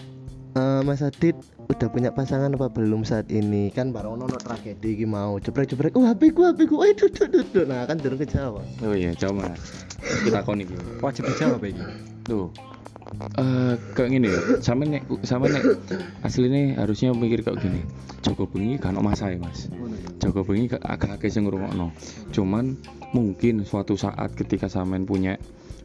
Eh, 0.52 0.80
mas 0.84 1.00
Adit 1.00 1.32
udah 1.64 1.88
punya 1.88 2.12
pasangan 2.12 2.52
apa 2.52 2.68
belum 2.68 3.02
saat 3.02 3.32
ini? 3.32 3.72
Kan 3.72 3.88
baru 3.88 4.14
ono 4.14 4.28
tragedi 4.28 4.92
iki 4.92 5.06
mau 5.06 5.40
jebrek 5.40 5.64
jebrek. 5.66 5.96
Oh 5.96 6.04
HP 6.04 6.28
ku 6.30 6.44
HP 6.44 6.68
ku. 6.68 6.84
Eh 6.84 6.92
duduk 6.92 7.32
duduk. 7.32 7.64
Nah 7.64 7.88
kan 7.88 7.96
durung 7.96 8.20
kejawab. 8.20 8.60
oh 8.60 8.92
iya 8.92 9.16
coba 9.16 9.48
mas 9.48 9.62
kita 10.26 10.42
konik 10.42 10.68
wajib 10.98 11.24
dijawab 11.24 11.62
iki 11.62 11.78
tuh 12.22 12.50
eh 13.38 13.74
kayak 13.94 14.08
gini 14.10 14.28
ya 14.28 14.40
sama 14.58 14.82
nek 14.82 15.04
sama 15.22 15.46
nek 15.46 15.62
aslinya 16.20 16.76
harusnya 16.76 17.14
mikir 17.14 17.40
kayak 17.40 17.60
gini 17.60 17.80
Joko 18.20 18.44
bengi 18.44 18.76
kan 18.76 18.92
ono 18.92 19.06
masalah 19.06 19.38
mas 19.38 19.70
Joko 20.18 20.42
bengi 20.42 20.66
gak- 20.66 20.82
agak 20.82 21.16
agak 21.16 21.30
sing 21.30 21.46
ngrungokno 21.46 21.94
cuman 22.30 22.74
mungkin 23.12 23.62
suatu 23.62 23.94
saat 23.94 24.34
ketika 24.34 24.66
sampean 24.66 25.06
punya 25.06 25.38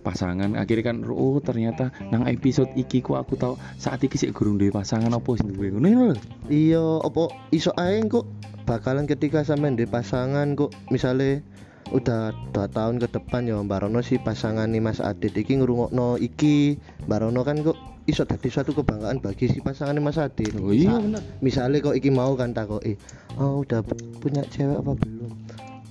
pasangan. 0.07 0.55
Akhirnya 0.55 0.95
kan 0.95 1.03
oh 1.03 1.43
ternyata 1.43 1.91
nang 2.07 2.23
episode 2.31 2.71
iki 2.79 3.03
ku 3.03 3.19
aku 3.19 3.35
tahu 3.35 3.59
saat 3.75 3.99
iki 3.99 4.15
sih 4.15 4.31
gurung 4.31 4.55
duwe 4.55 4.71
pasangan 4.71 5.11
apa 5.11 5.29
sing 5.35 5.51
duwe? 5.51 5.75
Ngono 5.75 6.15
lho. 6.15 6.17
Iya, 6.47 7.03
opo 7.03 7.27
iso 7.51 7.75
ae 7.75 7.99
kok 8.07 8.23
bakalan 8.63 9.03
ketika 9.03 9.43
sampean 9.43 9.75
di 9.75 9.83
pasangan 9.83 10.55
kok 10.55 10.71
misalnya 10.87 11.43
udah 11.91 12.31
dua 12.51 12.67
tahun 12.67 12.99
ke 12.99 13.07
depan 13.15 13.47
ya 13.47 13.59
Barono 13.63 14.03
si 14.03 14.19
pasangan 14.19 14.67
nih 14.71 14.83
Mas 14.83 15.03
Adit 15.03 15.35
iki 15.35 15.59
ngrungokno 15.59 16.15
iki. 16.23 16.79
Barono 17.03 17.43
kan 17.43 17.59
kok 17.63 17.75
iso 18.07 18.23
dadi 18.23 18.47
suatu 18.47 18.71
kebanggaan 18.71 19.19
bagi 19.19 19.51
si 19.51 19.59
pasangan 19.59 19.99
Mas 19.99 20.15
Adit. 20.15 20.55
oh 20.55 20.71
iya 20.71 20.95
bener. 20.95 21.19
misalnya 21.43 21.83
kok 21.83 21.95
iki 21.99 22.07
mau 22.07 22.31
kan 22.39 22.55
takoki 22.55 22.95
oh 23.35 23.67
udah 23.67 23.83
pu- 23.83 24.15
punya 24.23 24.47
cewek 24.47 24.79
apa 24.79 24.95
belum 24.95 25.31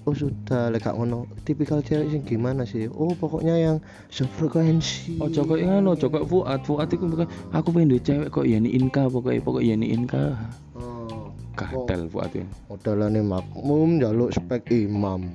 oh 0.06 0.14
sudah 0.14 0.70
lek 0.70 0.86
gak 0.86 0.94
ngono 0.94 1.26
tipikal 1.42 1.82
cewek 1.82 2.14
sing 2.14 2.22
gimana 2.22 2.62
sih 2.62 2.86
oh 2.86 3.10
pokoknya 3.18 3.58
yang 3.58 3.76
sefrekuensi 4.06 5.18
Oh 5.18 5.26
Joko 5.26 5.58
ngono, 5.58 5.98
Joko 5.98 6.22
Fuad, 6.22 6.62
Fuad 6.62 6.88
iku 6.94 7.10
bukan 7.10 7.26
aku 7.50 7.74
pengen 7.74 7.90
duwe 7.90 8.02
cewek 8.06 8.30
kok 8.30 8.46
yani 8.46 8.70
Inka 8.70 9.10
pokoknya 9.10 9.42
pokoknya 9.42 9.74
yani 9.74 9.86
Inka. 9.90 10.38
oh 10.78 11.34
Kadal 11.58 12.06
Fuad 12.06 12.30
ya. 12.38 12.46
modalane 12.70 13.18
makmum 13.18 13.98
jaluk 13.98 14.30
spek 14.30 14.70
imam 14.70 15.26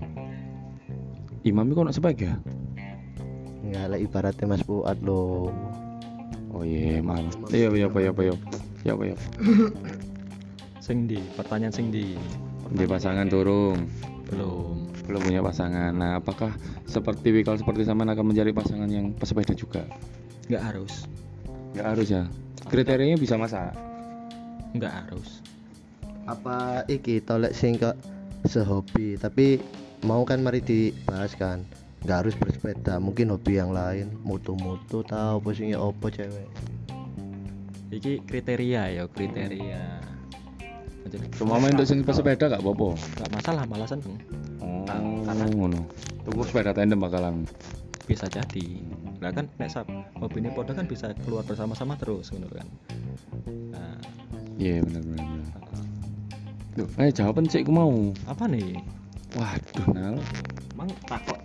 Imam 1.44 1.68
iku 1.68 1.84
ono 1.84 1.92
spek 1.92 2.18
ya? 2.24 2.40
nggak 3.68 3.86
lah 3.92 4.00
ibaratnya 4.00 4.46
Mas 4.48 4.64
Fuad 4.64 5.04
loh 5.04 5.52
Oh 6.52 6.68
iya, 6.68 7.00
maaf. 7.00 7.32
Iya, 7.48 7.72
iya, 7.72 7.88
apa, 7.88 8.04
iya, 8.04 8.12
apa, 8.12 8.22
iya. 8.28 8.36
Ya, 8.84 8.92
apa, 8.92 9.04
ya. 9.08 9.16
sing 10.84 11.08
di 11.08 11.16
pertanyaan 11.40 11.72
sing 11.72 11.88
di 11.96 12.20
Di 12.76 12.84
pasangan 12.88 13.28
turun, 13.32 13.88
belum 14.32 14.90
belum 15.06 15.22
punya 15.22 15.44
pasangan. 15.44 15.92
Nah, 15.92 16.18
apakah 16.24 16.56
seperti 16.88 17.36
Wikal 17.36 17.60
seperti 17.60 17.84
sama 17.84 18.08
akan 18.08 18.32
mencari 18.32 18.56
pasangan 18.56 18.88
yang 18.88 19.12
pesepeda 19.14 19.52
juga? 19.54 19.84
nggak 20.52 20.64
harus 20.68 21.08
Nggak 21.72 21.88
harus 21.88 22.08
ya. 22.12 22.24
Kriterianya 22.68 23.16
bisa 23.16 23.40
masak. 23.40 23.72
nggak 24.72 25.04
harus 25.04 25.44
apa 26.32 26.88
iki 26.88 27.20
tolek 27.20 27.52
sing 27.52 27.76
kok 27.76 28.00
sehobi 28.48 29.20
tapi 29.20 29.60
mau 30.08 30.24
kan 30.24 30.40
mari 30.40 30.64
dibahas 30.64 31.36
kan 31.36 31.68
nggak 32.08 32.18
harus 32.24 32.36
bersepeda 32.40 32.98
mungkin 33.04 33.36
hobi 33.36 33.60
yang 33.60 33.76
lain 33.76 34.16
moto-moto 34.24 35.04
tahu 35.04 35.44
posisinya 35.44 35.76
opo 35.82 36.08
cewek 36.08 36.48
iki 37.92 38.24
kriteria 38.24 38.96
ya 38.96 39.04
kriteria 39.12 40.00
Cuma 41.34 41.58
main 41.58 41.74
untuk 41.74 41.84
sing 41.84 42.02
pesepeda 42.02 42.46
gak 42.48 42.60
apa-apa. 42.60 42.94
nggak 42.94 43.30
masalah 43.32 43.64
malah 43.66 43.86
seneng 43.86 44.16
Oh, 44.60 44.86
karena- 45.24 45.50
ngono. 45.50 45.82
Tunggu 46.22 46.42
sepeda 46.44 46.72
tandem 46.72 46.98
bakalan. 46.98 47.44
bisa 48.02 48.28
jadi 48.28 48.68
lah 49.18 49.32
kan 49.32 49.48
nek 49.56 49.72
sab 49.72 49.88
hobi 50.14 50.38
ini 50.38 50.52
podo 50.52 50.74
kan 50.74 50.84
bisa 50.84 51.16
keluar 51.18 51.42
bersama-sama 51.42 51.96
terus 51.96 52.28
ngono 52.28 52.50
kan 52.50 52.68
nah, 53.72 53.96
Iya, 54.58 54.84
benar 54.84 55.00
benar. 55.02 55.24
benar. 55.24 55.86
Tuh, 56.76 56.88
eh 57.00 57.08
jawaban 57.10 57.48
sih 57.48 57.64
aku 57.64 57.72
mau. 57.72 58.12
apa 58.26 58.44
nih 58.46 58.84
Waduh, 59.32 59.88
Nal. 59.94 60.16
emang 60.76 60.90
takok 61.02 61.40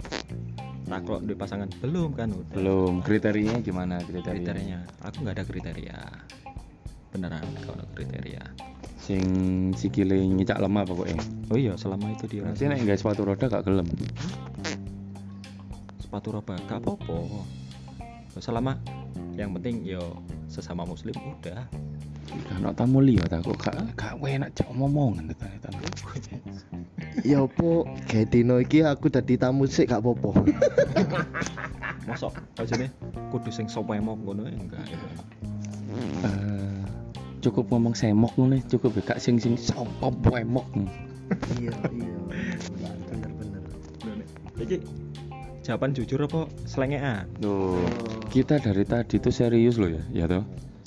takok 0.84 1.20
di 1.22 1.34
pasangan 1.34 1.70
belum 1.78 2.10
kan 2.12 2.34
udah 2.34 2.50
Belum. 2.52 2.98
Kriterianya 2.98 3.58
gimana 3.60 4.00
kriteria? 4.00 4.34
kriterianya 4.34 4.80
aku 4.98 5.16
nggak 5.22 5.34
ada 5.38 5.44
kriteria 5.46 5.98
beneran 7.10 7.46
kalau 7.62 7.78
ada 7.78 7.86
kriteria 7.94 8.42
Sing 9.06 9.22
sikile 9.78 10.18
ngicak 10.18 10.58
lemah 10.58 10.82
pokoknya. 10.82 11.22
oh 11.46 11.54
iya 11.54 11.72
selama 11.78 12.10
itu 12.10 12.26
dia 12.26 12.42
Berarti 12.42 12.66
nek 12.66 12.82
nggak 12.82 12.98
sepatu 12.98 13.22
roda 13.22 13.46
gak 13.46 13.62
gelem. 13.62 13.86
sepatu 16.02 16.34
roba 16.34 16.54
gak 16.66 16.82
apa-apa 16.82 17.18
selama 18.38 18.78
yang 19.34 19.54
penting 19.56 19.82
yo 19.82 20.18
sesama 20.46 20.82
muslim 20.82 21.14
udah 21.14 21.66
Kan 22.46 22.66
tamu 22.74 23.00
liya 23.00 23.22
ta 23.26 23.38
kok 23.40 23.56
gak 23.58 23.74
gak 23.96 24.18
enak 24.20 24.50
cak 24.52 24.68
ngomongan 24.74 25.30
ternyata. 25.34 25.70
ya 27.24 27.42
opo 27.42 27.86
kayak 28.06 28.28
dino 28.28 28.58
iki 28.58 28.82
aku 28.82 29.06
dadi 29.08 29.38
tamu 29.38 29.64
sih 29.64 29.86
gak 29.86 30.02
apa-apa 30.02 30.44
masuk 32.06 32.34
aja 32.58 32.74
nih 32.76 32.90
kudu 33.30 33.50
sing 33.50 33.66
sopemok 33.66 34.18
ngono 34.20 34.46
ya 34.46 34.56
enggak 34.58 34.84
itu 34.86 35.06
Eh, 35.96 36.55
cukup 37.46 37.70
ngomong 37.70 37.94
semok 37.94 38.34
ngono 38.34 38.58
cukup 38.66 38.98
ya 38.98 39.14
gak 39.14 39.20
sing 39.22 39.38
sing 39.38 39.54
sapa 39.54 40.10
emok. 40.42 40.66
iya 41.58 41.74
iya 41.94 42.16
bener-bener 43.06 43.62
Iki 44.56 44.76
jawaban 45.62 45.90
jujur 45.92 46.22
apa 46.22 46.46
selengean? 46.64 47.26
Tuh, 47.38 47.78
kita 48.30 48.58
dari 48.58 48.82
tadi 48.82 49.18
tuh 49.18 49.30
serius 49.30 49.76
loh 49.76 49.90
ya, 49.90 50.02
ya 50.10 50.24
toh. 50.26 50.42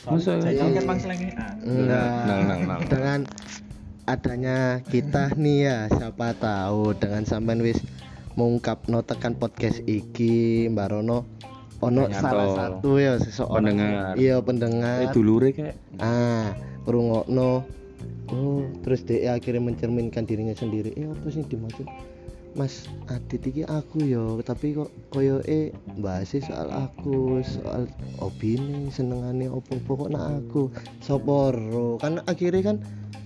Masa 0.07 0.39
Saya 0.39 0.71
kan 0.73 0.83
bang 0.87 0.99
selengean. 0.99 1.53
enggak 1.61 2.07
Nang, 2.25 2.41
nang, 2.47 2.61
nang. 2.65 2.81
dengan 2.87 3.19
adanya 4.07 4.57
kita 4.89 5.37
nih 5.37 5.57
ya 5.69 5.77
siapa 5.91 6.33
tahu 6.33 6.97
dengan 6.97 7.27
sampean 7.29 7.61
wis 7.61 7.77
mengungkap 8.33 8.87
no 8.87 9.03
tekan 9.05 9.35
podcast 9.35 9.83
iki 9.85 10.65
Mbak 10.71 10.87
Rono 10.89 11.27
ono 11.79 12.12
salah 12.12 12.48
satu 12.55 13.00
ya 13.00 13.15
seseorang 13.19 13.75
Pendengar. 13.75 14.12
iya 14.19 14.36
pendengar. 14.43 14.98
Eh 15.03 15.09
dulure 15.15 15.50
kayak. 15.55 15.75
Ah 16.00 16.51
ngrungokno. 16.83 17.63
Oh 18.29 18.62
terus 18.86 19.01
dia 19.07 19.33
akhirnya 19.36 19.63
mencerminkan 19.63 20.27
dirinya 20.27 20.53
sendiri. 20.53 20.93
Eh 20.93 21.07
apa 21.07 21.27
sih 21.31 21.43
dimaksud? 21.48 21.88
Mas 22.57 22.89
Adit 23.13 23.45
iki 23.45 23.62
aku 23.62 24.01
yo 24.09 24.41
tapi 24.41 24.74
kok 24.74 24.89
koyo 25.13 25.38
eh 25.45 25.69
bahas 26.01 26.33
soal 26.33 26.74
aku 26.74 27.45
soal 27.45 27.86
opini 28.17 28.89
senengane 28.89 29.45
opo 29.45 29.77
pokok 29.86 30.09
nak 30.09 30.41
aku? 30.41 30.74
Soporo 30.98 32.01
kan 32.01 32.25
akhirnya 32.25 32.74
kan 32.74 32.77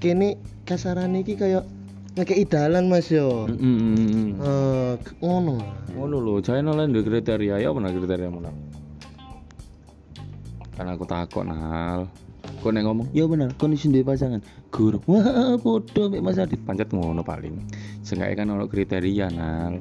kini 0.04 0.36
kasaran 0.68 1.16
iki 1.16 1.40
kayak 1.40 1.64
ngekei 2.14 2.46
dalan 2.46 2.94
mas 2.94 3.10
yo 3.10 3.50
Mm, 3.50 3.58
mm, 3.58 3.96
mm. 3.98 4.30
Eh, 4.38 4.94
ngono 5.22 5.58
Ngono 5.94 6.18
lho, 6.22 6.42
duwe 6.42 7.02
kriteria 7.06 7.62
ya 7.62 7.70
apa 7.70 7.90
kriteria 7.90 8.30
mana? 8.34 8.50
Kan 10.74 10.90
aku 10.90 11.06
takut 11.06 11.46
nal. 11.46 12.10
Kau 12.66 12.74
nek 12.74 12.82
ngomong, 12.88 13.08
ya 13.14 13.30
bener, 13.30 13.54
kau 13.62 13.70
nih 13.70 13.78
duwe 13.78 14.02
pasangan. 14.02 14.42
Guru, 14.74 14.98
wah 15.06 15.54
bodoh 15.62 16.10
mek 16.10 16.26
Mas 16.26 16.42
Adit 16.42 16.58
pancet 16.66 16.90
ngono 16.90 17.22
paling. 17.22 17.62
Seenggaknya 18.02 18.42
kan 18.42 18.50
ono 18.58 18.66
kriteria 18.66 19.30
nal. 19.30 19.78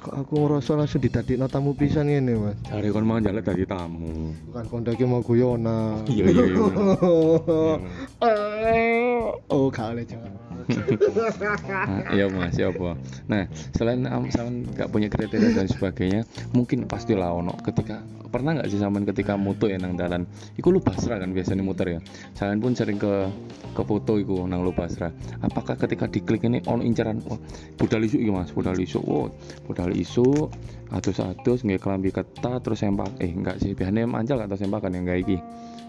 kok 0.00 0.16
aku 0.16 0.48
ngerasa 0.48 0.80
langsung 0.80 1.04
didadekno 1.04 1.44
tamu 1.44 1.76
pisan 1.76 2.08
ngene 2.08 2.32
mas 2.40 2.56
Cari 2.64 2.88
kon 2.88 3.04
mau 3.04 3.20
jalan 3.20 3.44
dari 3.44 3.68
tamu. 3.68 4.32
bukan 4.48 4.64
kondaki 4.72 5.04
mau 5.04 5.20
guyonan 5.20 6.08
Iya 6.08 6.24
iya 6.24 6.44
iya. 6.56 6.56
oh 9.52 9.68
kali 9.68 10.00
jangan 10.08 10.39
Iya 12.14 12.26
mas, 12.30 12.56
ya 12.58 12.70
apa? 12.70 12.96
Nah, 13.30 13.46
selain 13.74 14.02
sampean 14.30 14.66
nggak 14.74 14.88
punya 14.90 15.08
kriteria 15.10 15.54
dan 15.54 15.68
sebagainya, 15.70 16.26
mungkin 16.54 16.86
pastilah 16.86 17.30
ono 17.30 17.54
ketika 17.62 18.02
pernah 18.30 18.58
nggak 18.58 18.68
sih 18.70 18.78
sampean 18.78 19.06
ketika 19.06 19.34
moto 19.34 19.66
ya 19.66 19.78
nang 19.78 19.98
dalan, 19.98 20.26
iku 20.54 20.70
lu 20.70 20.78
pasrah 20.82 21.18
kan 21.18 21.34
biasanya 21.34 21.62
muter 21.62 21.98
ya. 21.98 22.00
Sampean 22.34 22.58
pun 22.62 22.72
sering 22.74 22.98
ke 22.98 23.30
ke 23.74 23.82
foto 23.86 24.18
iku 24.18 24.46
nang 24.46 24.66
lu 24.66 24.74
pasrah. 24.74 25.14
Apakah 25.42 25.78
ketika 25.78 26.10
diklik 26.10 26.46
ini 26.46 26.62
ono 26.66 26.82
incaran 26.82 27.22
wah 27.26 27.38
budal 27.78 28.02
isu 28.02 28.16
iki 28.18 28.30
mas, 28.30 28.50
budal 28.50 28.78
isu, 28.78 28.98
wah 29.02 29.30
budal 29.66 29.90
isu, 29.94 30.50
atus-atus 30.90 31.62
nggak 31.62 31.80
kelambi 31.82 32.10
ketat 32.10 32.60
terus 32.62 32.82
sempak, 32.82 33.10
eh 33.22 33.30
enggak 33.30 33.62
sih, 33.62 33.74
biasanya 33.74 34.06
mancal 34.10 34.38
atau 34.42 34.58
sempakan 34.58 34.94
yang 34.94 35.04
enggak 35.06 35.20
iki, 35.26 35.36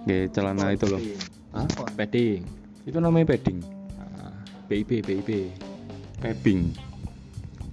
nggak 0.05 0.33
celana 0.33 0.73
itu 0.73 0.85
loh. 0.89 1.01
Hah? 1.51 1.67
Padding. 1.97 2.41
Itu 2.88 2.97
namanya 3.03 3.35
padding. 3.35 3.80
BIP 4.71 5.03
BIP. 5.03 5.51
Pebing. 6.23 6.71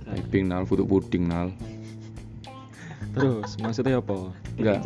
Pebing 0.03 0.51
nal, 0.51 0.67
foto 0.67 0.83
puding 0.83 1.31
nal. 1.31 1.55
Terus 3.15 3.55
maksudnya 3.63 4.03
apa? 4.03 4.35
Enggak. 4.59 4.83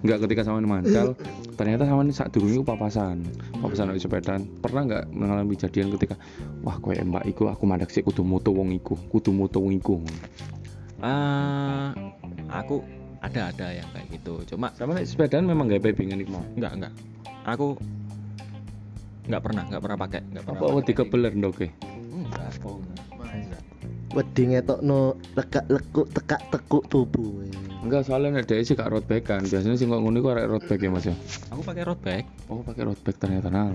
Enggak 0.00 0.18
ketika 0.24 0.48
sama 0.48 0.64
mancal, 0.64 1.12
ternyata 1.60 1.84
sama 1.84 2.08
saat 2.08 2.32
dulu 2.32 2.48
itu 2.48 2.64
papasan. 2.64 3.20
Papasan 3.60 3.92
di 3.92 4.00
sepedaan. 4.00 4.48
Pernah 4.64 4.88
nggak 4.88 5.04
mengalami 5.12 5.60
kejadian 5.60 5.92
ketika 6.00 6.16
wah 6.64 6.80
kowe 6.80 6.96
mbak 6.96 7.28
iku 7.28 7.52
aku 7.52 7.68
mandek 7.68 7.92
sih 7.92 8.00
kudu 8.00 8.24
moto 8.24 8.48
wong 8.56 8.72
iku, 8.72 8.96
kudu 9.12 9.28
moto 9.28 9.60
wong 9.60 9.76
iku. 9.76 10.00
Ah, 11.04 11.92
aku 12.48 12.80
ada 13.20 13.52
ada 13.52 13.76
yang 13.76 13.88
kayak 13.92 14.08
gitu. 14.08 14.56
Cuma 14.56 14.72
Sama 14.72 14.96
sepedaan 15.04 15.44
memang 15.44 15.68
gak 15.68 15.84
pebingan 15.84 16.24
iku 16.24 16.40
mau. 16.40 16.44
enggak 16.56 16.80
enggak. 16.80 16.92
Aku 17.44 17.76
nggak 19.30 19.44
pernah 19.46 19.62
nggak 19.70 19.82
pernah 19.82 19.98
pakai 19.98 20.20
nggak 20.26 20.44
pernah. 20.44 20.60
Apa 20.60 20.74
wedi 20.74 20.92
kebeler 20.92 21.32
ndoke? 21.38 21.66
Enggak. 22.10 22.50
Enggak. 23.30 23.62
wedi 24.10 24.42
ngetokno 24.50 25.14
lekak 25.38 25.64
lekuk 25.70 26.10
tekak 26.10 26.42
tekuk 26.50 26.82
tubuh 26.90 27.46
Enggak, 27.80 28.04
soalnya 28.04 28.36
nek 28.36 28.44
dhek 28.44 28.60
sih 28.60 28.76
gak 28.76 28.92
road 28.92 29.08
bag 29.08 29.24
kan. 29.24 29.40
Biasanya 29.40 29.72
sih 29.80 29.88
kok 29.88 30.04
ngono 30.04 30.20
iku 30.20 30.28
arek 30.36 30.52
road 30.52 30.64
bag 30.68 30.80
ya 30.84 30.90
Mas 30.92 31.08
ya. 31.08 31.16
Aku 31.48 31.64
pakai 31.64 31.82
road 31.88 32.00
bag. 32.04 32.28
Oh, 32.52 32.60
pakai 32.60 32.84
road 32.84 33.00
bag 33.00 33.16
ternyata 33.16 33.48
nal. 33.48 33.72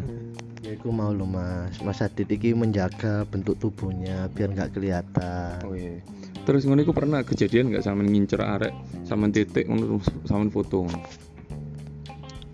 ya 0.61 0.73
aku 0.73 0.89
mau 0.89 1.13
lo 1.13 1.29
mas 1.29 1.77
mas 1.85 2.01
Adit 2.01 2.25
iki 2.25 2.57
menjaga 2.57 3.21
bentuk 3.29 3.53
tubuhnya 3.61 4.25
biar 4.33 4.49
nggak 4.49 4.73
kelihatan 4.73 5.61
Oh 5.61 5.77
iya. 5.77 6.01
Terus 6.41 6.65
ngono 6.65 6.81
iku 6.81 6.89
pernah 6.89 7.21
kejadian 7.21 7.69
nggak 7.69 7.85
sama 7.85 8.01
ngincer 8.01 8.41
arek 8.41 8.73
sama 9.05 9.29
titik 9.29 9.69
ngono 9.69 10.01
sama 10.25 10.49
foto. 10.49 10.89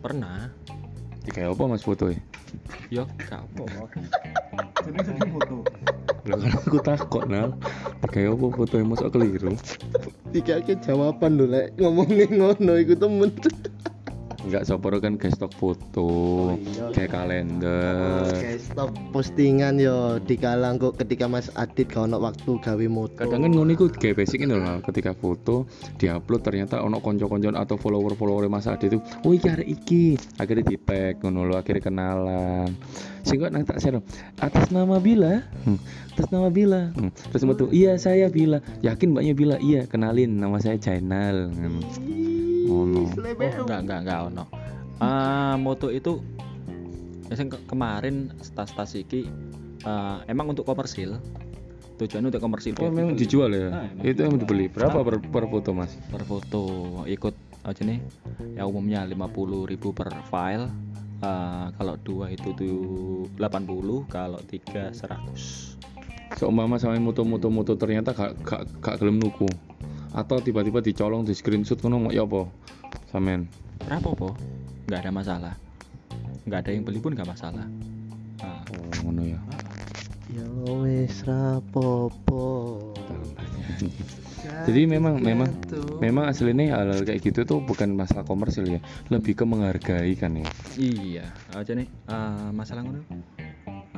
Pernah. 0.04 0.52
Kayak 1.28 1.56
apa 1.56 1.64
Mas 1.68 1.84
foto 1.84 2.12
ya? 2.12 2.20
Yo, 2.92 3.08
gak 3.30 3.44
apa. 3.44 3.64
Lah 6.28 6.38
kan 6.38 6.52
aku 6.54 6.78
takut 6.84 7.24
nal. 7.28 7.56
Kayak 8.12 8.36
apa 8.36 8.46
foto 8.52 8.74
yang 8.76 8.90
masuk 8.92 9.10
keliru? 9.16 9.56
tiga 10.32 10.64
jawaban 10.64 11.36
lo 11.36 11.46
lek 11.46 11.76
ngomongin 11.76 12.40
ngono 12.40 12.80
iku 12.80 12.96
temen 12.96 13.36
Enggak 14.42 14.66
sopor 14.66 14.98
kan 14.98 15.22
kayak 15.22 15.38
stok 15.38 15.54
foto, 15.54 16.10
kayak 16.98 17.14
kalender. 17.14 18.26
Oke, 18.26 18.58
stop 18.58 18.90
postingan 19.14 19.78
yo 19.78 20.18
dikalang 20.18 20.82
kok 20.82 20.98
ketika 20.98 21.30
Mas 21.30 21.54
Adit 21.54 21.94
gak 21.94 22.10
ono 22.10 22.18
waktu 22.18 22.58
gawe 22.58 22.86
moto. 22.90 23.22
Kadang 23.22 23.46
kan 23.46 23.52
ngono 23.54 23.70
iku 23.78 23.86
kayak 23.94 24.18
basic 24.18 24.42
ini 24.42 24.58
loh, 24.58 24.82
ketika 24.82 25.14
foto 25.14 25.70
diupload 26.02 26.42
ternyata 26.42 26.82
ono 26.82 26.98
konco-konco 26.98 27.54
atau 27.54 27.78
follower-follower 27.78 28.50
Mas 28.50 28.66
Adi 28.66 28.90
itu, 28.90 28.98
oh 28.98 29.32
iki 29.32 29.46
arek 29.46 29.70
iki, 29.70 30.06
akhirnya 30.42 30.74
di 30.74 30.78
tag 30.82 31.22
ngono 31.22 31.46
lho, 31.46 31.56
akhirnya 31.62 31.86
kenalan. 31.86 32.70
Sing 33.22 33.38
kok 33.38 33.54
nang 33.54 33.62
tak 33.62 33.78
share, 33.78 34.02
atas 34.42 34.74
nama 34.74 34.98
Bila, 34.98 35.46
hmm, 35.70 35.78
atas 36.18 36.28
nama 36.34 36.50
Bila, 36.50 36.90
hmm. 36.98 37.30
terus 37.30 37.46
metu, 37.46 37.70
iya 37.70 37.94
saya 38.02 38.26
Bila, 38.34 38.58
yakin 38.82 39.14
mbaknya 39.14 39.34
Bila, 39.38 39.56
iya 39.62 39.86
kenalin 39.86 40.42
nama 40.42 40.58
saya 40.58 40.82
Jainal, 40.82 41.54
ngono. 41.54 41.86
Ngono. 42.72 43.04
Oh, 43.04 43.64
enggak 43.68 43.80
enggak 43.84 44.00
enggak 44.08 44.20
ono. 44.32 44.44
Ah, 45.04 45.56
moto 45.60 45.92
itu 45.92 46.24
yang 47.28 47.48
ke- 47.52 47.64
kemarin 47.68 48.32
tas-tas 48.56 48.96
iki 48.96 49.28
eh, 49.84 50.18
emang 50.32 50.56
untuk 50.56 50.64
komersil. 50.64 51.20
Tujuannya 52.00 52.32
untuk 52.32 52.42
komersil. 52.42 52.74
Oh 52.80 52.90
memang 52.90 53.14
dijual 53.20 53.52
ya? 53.52 53.68
Ah, 53.76 53.86
emang 53.92 54.04
itu 54.08 54.20
yang 54.24 54.36
dibeli. 54.40 54.66
Berapa 54.72 55.04
per, 55.04 55.20
per 55.20 55.46
foto 55.46 55.70
mas? 55.76 55.92
per 56.08 56.24
foto 56.24 56.62
ikut 57.06 57.36
aja 57.62 57.86
nih 57.86 58.02
ya 58.58 58.66
umumnya 58.66 59.06
50.000 59.06 59.78
per 59.94 60.10
file 60.32 60.66
Eh, 61.22 61.66
kalau 61.78 61.94
dua 62.02 62.34
itu 62.34 62.50
tuh 62.58 63.30
80 63.38 64.10
kalau 64.10 64.42
tiga 64.42 64.90
100 64.90 65.78
Seumpama 66.34 66.82
sama 66.82 66.98
moto-moto 66.98 67.46
moto 67.54 67.78
ternyata 67.78 68.10
gak 68.10 68.42
gak 68.42 68.62
gak 68.82 68.96
gelem 68.98 69.22
nuku 69.22 69.46
atau 70.12 70.38
tiba-tiba 70.44 70.84
dicolong 70.84 71.24
di 71.24 71.32
screenshot 71.32 71.80
ngono 71.80 72.08
mau 72.08 72.12
ya 72.12 72.28
apa? 72.28 72.48
Samen. 73.12 73.48
berapa 73.82 74.10
po 74.14 74.30
nggak 74.88 75.00
ada 75.08 75.12
masalah 75.12 75.54
nggak 76.46 76.60
ada 76.64 76.70
yang 76.72 76.84
beli 76.86 77.00
pun 77.02 77.16
nggak 77.16 77.28
masalah 77.28 77.66
Nah, 78.42 78.66
Oh 78.74 78.90
ngono 79.06 79.22
ya. 79.22 79.40
Ya 80.34 80.46
wis 80.82 81.22
rapopo. 81.30 82.46
Jadi 84.66 84.90
memang 84.90 85.22
memang 85.22 85.50
memang 86.02 86.26
aslinya 86.26 86.74
hal 86.82 87.06
kayak 87.06 87.22
gitu 87.22 87.46
tuh 87.46 87.62
bukan 87.62 87.94
masalah 87.94 88.26
komersil 88.26 88.66
ya, 88.66 88.82
lebih 89.14 89.38
ke 89.38 89.46
menghargai 89.46 90.14
kan 90.18 90.34
ya. 90.38 90.46
iya 90.82 91.26
aja 91.54 91.78
nih 91.78 91.86
eh, 91.86 92.50
masalah 92.50 92.82
ngono 92.82 93.02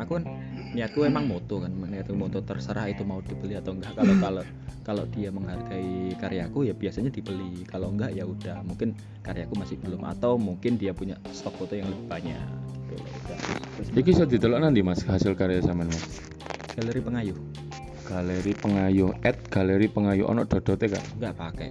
aku 0.03 0.19
kan 0.19 0.25
niatku 0.73 1.05
emang 1.05 1.25
moto 1.25 1.61
kan 1.61 1.71
niatku 1.71 2.13
moto 2.13 2.41
terserah 2.41 2.89
itu 2.89 3.01
mau 3.03 3.19
dibeli 3.19 3.55
atau 3.55 3.73
enggak 3.73 3.93
kalau 3.95 4.15
kalau 4.19 4.43
kalau 4.83 5.03
dia 5.15 5.31
menghargai 5.31 6.11
karyaku 6.19 6.67
ya 6.67 6.73
biasanya 6.75 7.07
dibeli 7.07 7.63
kalau 7.63 7.89
enggak 7.89 8.11
ya 8.11 8.27
udah 8.27 8.59
mungkin 8.67 8.91
karyaku 9.23 9.53
masih 9.55 9.79
belum 9.79 10.03
atau 10.03 10.35
mungkin 10.35 10.75
dia 10.75 10.91
punya 10.91 11.15
stok 11.31 11.55
foto 11.55 11.73
yang 11.73 11.87
lebih 11.87 12.05
banyak 12.09 12.41
gitu 12.89 12.93
loh 12.99 13.11
Iki 13.93 14.01
bisa 14.05 14.23
didelok 14.25 14.59
nanti 14.61 14.81
mas 14.81 15.01
hasil 15.01 15.33
karya 15.33 15.61
sampean 15.61 15.89
mas. 15.89 16.21
galeri 16.75 17.01
pengayuh 17.01 17.37
Galeri 18.03 18.51
pengayu, 18.59 19.15
at 19.23 19.39
galeri 19.47 19.87
pengayu 19.87 20.27
ono 20.27 20.43
dodote 20.43 20.91
gak? 20.91 20.99
enggak 21.15 21.33
pakai 21.39 21.69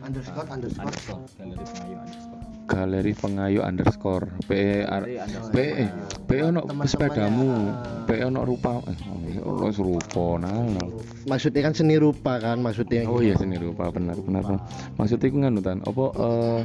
Underscore 0.00 0.48
underscore. 0.48 0.88
underscore 0.88 1.22
galeri 1.36 1.64
pengayuh 1.68 1.98
underscore 2.00 2.35
Galeri 2.66 3.14
pengayu 3.14 3.62
underscore 3.62 4.26
P 4.50 4.82
R 4.82 5.02
P 5.54 5.56
eh 5.56 5.90
P 6.26 6.30
ono 6.42 6.66
sepedamu. 6.84 7.70
P 8.04 8.10
ono 8.26 8.42
rupa 8.42 8.82
eh 8.90 8.98
ono 9.42 9.70
serupa 9.70 10.36
nah, 10.42 10.66
nah. 10.66 10.86
Maksudnya 11.30 11.70
kan 11.70 11.74
seni 11.78 11.96
rupa 11.96 12.42
kan 12.42 12.58
maksudnya. 12.58 13.06
Oh 13.06 13.22
iya 13.22 13.38
seni 13.38 13.56
rupa 13.56 13.88
benar 13.94 14.18
benar. 14.18 14.60
Maksudnya 14.98 15.26
iku 15.30 15.38
nganu 15.46 15.60
tan 15.62 15.80
apa 15.86 16.04
eh 16.18 16.62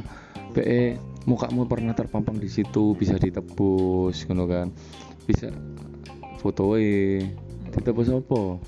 PE 0.52 0.82
mukamu 1.24 1.64
pernah 1.64 1.96
terpampang 1.96 2.36
di 2.36 2.50
situ 2.50 2.98
bisa 2.98 3.16
ditebus 3.16 4.26
ngono 4.26 4.44
kan. 4.50 4.68
Bisa 5.24 5.48
fotoe 6.42 7.22
Ditepus 7.72 8.12
apa? 8.12 8.60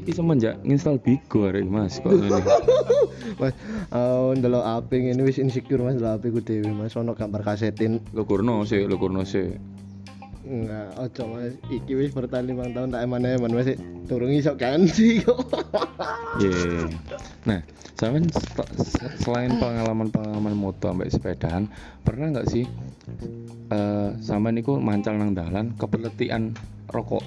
Iki 0.00 0.12
semenjak 0.16 0.56
nginstal 0.64 0.96
Bigo 0.96 1.44
arek 1.44 1.68
Mas 1.68 2.00
kok 2.00 2.16
ngene. 2.16 2.40
Mas, 3.40 3.56
oh, 3.90 4.36
ndelok 4.36 4.62
HP 4.62 4.90
ngene 5.08 5.24
wis 5.24 5.40
insecure 5.40 5.80
Mas, 5.80 5.96
ndelok 5.96 6.20
HP 6.20 6.24
ku 6.28 6.40
dhewe 6.44 6.70
Mas, 6.70 6.92
ono 6.94 7.16
gambar 7.16 7.40
kasetin. 7.40 8.04
Lo 8.12 8.28
kurno 8.28 8.62
sih, 8.68 8.84
lo 8.84 9.00
kurno 9.00 9.24
sih. 9.24 9.56
Enggak, 10.44 10.88
ojo 10.98 11.22
Mas. 11.32 11.54
Iki 11.72 11.92
wis 11.96 12.10
bertahan 12.12 12.44
5 12.44 12.76
tahun 12.76 12.88
tak 12.92 13.02
eman-eman 13.08 13.50
Mas. 13.50 13.72
Turun 14.04 14.34
iso 14.34 14.52
ganti 14.58 15.22
kok. 15.24 15.40
Iya. 16.42 16.90
Nah, 17.46 17.60
sampean 17.94 18.28
sel- 18.34 19.16
selain 19.16 19.56
pengalaman-pengalaman 19.56 20.52
moto 20.52 20.90
ambek 20.90 21.08
sepedaan, 21.08 21.70
pernah 22.04 22.36
nggak 22.36 22.48
sih 22.50 22.64
eh 23.70 24.10
sampean 24.18 24.58
iku 24.58 24.82
mancal 24.82 25.14
nang 25.14 25.32
dalan 25.32 25.70
kepeletian 25.78 26.52
rokok? 26.90 27.22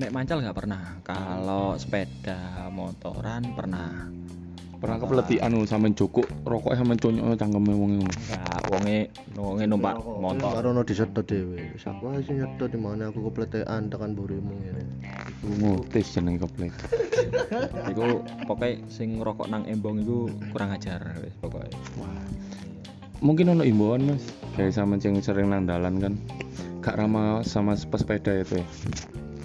Nek 0.00 0.12
mancal 0.12 0.40
nggak 0.40 0.56
pernah. 0.56 1.00
Kalau 1.04 1.76
sepeda 1.76 2.68
motoran 2.72 3.44
pernah. 3.52 4.08
Pernah 4.76 5.00
kepeletian 5.00 5.56
lu 5.56 5.64
sampean 5.64 5.96
jokuk 5.96 6.28
rokok 6.44 6.76
sampean 6.76 7.00
conyok 7.00 7.40
cangkeme 7.40 7.72
wong 7.72 7.90
ngono. 7.96 8.12
Enggak, 8.12 8.60
wonge 8.68 8.98
wonge 9.32 9.64
numpak 9.64 9.96
motor. 10.04 10.52
Karo 10.60 10.68
ono 10.76 10.82
disedot 10.84 11.24
dhewe. 11.24 11.72
Wis 11.72 11.84
aku 11.88 12.12
aja 12.12 12.32
nyedot 12.32 12.68
di 12.68 12.78
mana 12.78 13.08
aku 13.08 13.32
kepletekan 13.32 13.88
tekan 13.88 14.12
burimu 14.12 14.52
ngene. 14.52 14.84
Iku 15.40 15.48
ngotis 15.64 16.12
jenenge 16.12 16.44
keplet. 16.44 16.72
Iku 17.92 18.20
pokoknya 18.44 18.84
sing 18.92 19.16
ngerokok 19.16 19.48
nang 19.48 19.64
embong 19.64 20.04
iku 20.04 20.28
kurang 20.52 20.76
ajar 20.76 21.00
wis 21.24 21.32
pokoknya. 21.40 21.72
Mungkin 23.24 23.56
ono 23.56 23.64
imbauan 23.64 24.04
Mas, 24.04 24.28
kayak 24.60 24.76
sampean 24.76 25.00
sing 25.00 25.16
sering 25.24 25.48
nang 25.48 25.64
dalan 25.64 25.96
kan. 25.96 26.14
Gak 26.84 27.00
ramah 27.00 27.40
sama 27.42 27.74
pesepeda 27.74 28.44
itu 28.44 28.60
ya. 28.60 28.66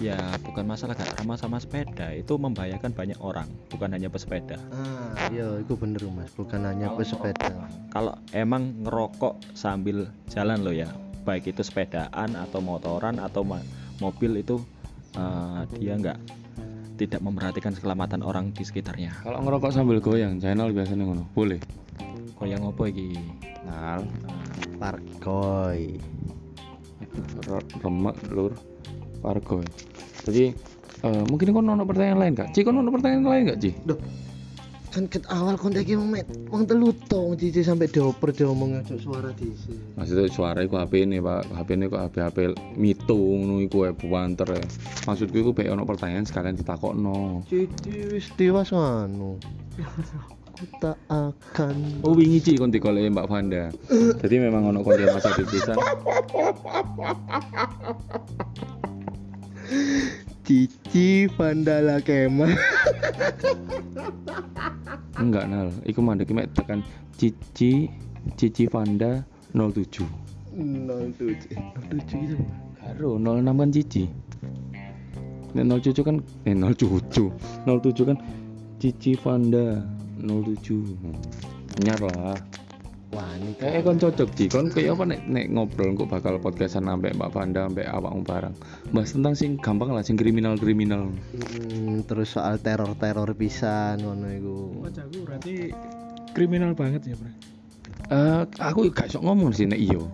Ya 0.02 0.18
bukan 0.42 0.66
masalah 0.66 0.98
gak 0.98 1.14
ramah 1.22 1.38
sama 1.38 1.62
sepeda, 1.62 2.10
itu 2.10 2.34
membahayakan 2.34 2.90
banyak 2.90 3.14
orang, 3.22 3.46
bukan 3.70 3.94
hanya 3.94 4.10
pesepeda. 4.10 4.58
Ah, 4.74 5.14
iya, 5.30 5.62
itu 5.62 5.78
bener 5.78 6.02
Mas, 6.10 6.34
bukan 6.34 6.58
hanya 6.66 6.90
pesepeda. 6.90 7.54
Kalau 7.94 8.18
emang 8.34 8.82
ngerokok 8.82 9.54
sambil 9.54 10.10
jalan 10.26 10.66
lo 10.66 10.74
ya, 10.74 10.90
baik 11.22 11.54
itu 11.54 11.62
sepedaan 11.62 12.34
atau 12.34 12.58
motoran 12.58 13.22
atau 13.22 13.46
ma- 13.46 13.62
mobil 14.02 14.42
itu 14.42 14.58
eh, 15.14 15.60
dia 15.78 15.94
nggak 15.94 16.18
tidak 16.98 17.22
memperhatikan 17.22 17.70
keselamatan 17.70 18.26
orang 18.26 18.50
di 18.50 18.66
sekitarnya. 18.66 19.22
Kalau 19.22 19.38
ngerokok 19.38 19.70
sambil 19.70 20.02
goyang, 20.02 20.42
channel 20.42 20.74
biasanya 20.74 21.06
ngono. 21.06 21.30
Boleh. 21.30 21.62
Koyang 22.34 22.66
apa 22.66 22.82
iki? 22.90 23.14
Nah, 23.62 24.02
Parkoy. 24.82 25.94
re- 27.46 27.70
remek 27.86 28.16
lur 28.34 28.50
Pargoy. 29.22 29.66
Jadi 30.26 30.50
eh, 31.06 31.22
mungkin 31.30 31.54
kon 31.54 31.70
ono 31.70 31.86
pertanyaan 31.86 32.18
lain 32.18 32.34
kak? 32.34 32.50
Ci 32.50 32.66
kon 32.66 32.74
ono 32.74 32.90
pertanyaan 32.90 33.26
lain 33.26 33.42
gak 33.54 33.60
Ci? 33.62 33.70
Duh. 33.86 33.98
Kan 34.92 35.08
ket 35.08 35.24
awal 35.32 35.56
kontak 35.56 35.88
wong 35.88 36.12
met, 36.12 36.28
wong 36.52 36.68
telu 36.68 36.92
to 37.08 37.32
cici 37.40 37.64
sampai 37.64 37.88
dioper 37.88 38.28
diomong 38.28 38.76
aja 38.76 38.92
suara 39.00 39.32
dhisik. 39.32 39.72
Maksudnya 39.96 40.28
suara 40.28 40.60
iku 40.60 40.76
HP 40.76 41.08
ini 41.08 41.16
pak, 41.16 41.48
HP 41.48 41.80
ini 41.80 41.88
kok 41.88 42.12
HP 42.12 42.16
HP 42.20 42.38
mitu 42.76 43.16
ngono 43.16 43.64
iku 43.64 43.88
wae 43.88 43.96
banter 43.96 44.52
ya. 44.52 44.60
Maksudku 45.08 45.40
iku 45.40 45.56
bae 45.56 45.72
ono 45.72 45.88
pertanyaan 45.88 46.28
sekalian 46.28 46.60
ditakokno. 46.60 47.40
Cici 47.48 48.04
wis 48.12 48.28
dewasa 48.36 49.08
anu. 49.08 49.40
Aku 50.52 50.68
tak 50.76 51.00
akan 51.08 52.04
Oh 52.04 52.12
wingi 52.12 52.44
Ci 52.44 52.60
kon 52.60 52.68
dikoleki 52.68 53.16
Mbak 53.16 53.32
Vanda. 53.32 53.72
Jadi 54.20 54.44
memang 54.44 54.76
ono 54.76 54.84
konten 54.84 55.08
masa 55.08 55.32
di 55.32 55.48
pisan. 55.48 55.80
Cici 60.42 61.30
Vandala 61.38 62.02
Kemah. 62.02 62.50
Enggak 65.16 65.44
nal, 65.46 65.68
iku 65.86 66.02
mandek 66.02 66.34
mek 66.34 66.50
tekan 66.52 66.82
Cici 67.14 67.86
Cici 68.34 68.64
Vanda 68.66 69.22
07. 69.54 70.06
07 70.52 71.48
07 71.90 72.26
itu. 72.26 72.36
Karo 72.78 73.16
06 73.18 73.46
kan 73.46 73.70
Cici. 73.70 74.04
Nek 75.52 75.64
07 75.80 76.06
kan 76.06 76.16
eh 76.48 76.54
07. 76.56 77.30
07 77.68 78.08
kan 78.08 78.18
Cici 78.80 79.12
Vanda 79.20 79.80
07. 80.20 81.82
Nyar 81.82 82.00
lah. 82.02 82.36
Wah, 83.12 83.28
ini 83.36 83.52
Eh 83.60 83.84
kon 83.84 84.00
cocok 84.00 84.28
Ci, 84.32 84.48
kon 84.48 84.72
kayak 84.72 84.96
apa 84.96 85.04
nek 85.04 85.20
nek 85.28 85.52
ngobrol 85.52 85.92
kok 85.92 86.08
bakal 86.08 86.40
podcastan 86.40 86.88
ambek 86.88 87.12
Mbak 87.12 87.30
Vanda 87.30 87.68
ambek 87.68 87.84
awakmu 87.84 88.24
bareng. 88.24 88.56
Bahas 88.88 89.12
tentang 89.12 89.36
sing 89.36 89.60
gampang 89.60 89.92
lah 89.92 90.00
sing 90.00 90.16
kriminal-kriminal. 90.16 91.12
Hmm, 91.12 92.00
terus 92.08 92.32
soal 92.32 92.56
teror-teror 92.56 93.36
pisan 93.36 94.00
ngono 94.00 94.32
iku. 94.32 94.56
Wajahku 94.80 95.28
berarti 95.28 95.76
kriminal 96.32 96.72
banget 96.72 97.04
ya, 97.04 97.14
Bro. 97.20 97.30
Eh 98.08 98.42
aku 98.56 98.88
gak 98.88 99.12
sok 99.12 99.28
ngomong 99.28 99.52
sih 99.52 99.68
nek 99.68 99.76
iyo. 99.76 100.08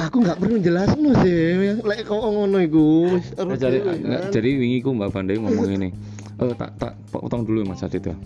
Aku 0.00 0.24
nggak 0.24 0.40
perlu 0.40 0.56
jelasin 0.58 1.12
sih, 1.20 1.76
lek 1.76 2.08
kok 2.08 2.24
ngono 2.24 2.56
iku. 2.58 3.20
wis 3.20 3.36
jadi 3.60 3.84
nggak- 3.84 4.00
kan. 4.00 4.32
jadi 4.32 4.48
wingi 4.56 4.80
ku 4.80 4.96
Mbak 4.96 5.12
Vanda 5.12 5.36
ngomong 5.36 5.68
ini 5.68 5.92
eh 6.40 6.54
tak 6.56 6.74
tak 6.80 6.92
potong 7.12 7.44
dulu 7.44 7.68
Mas 7.68 7.84
Adit 7.84 8.02
ya 8.02 8.16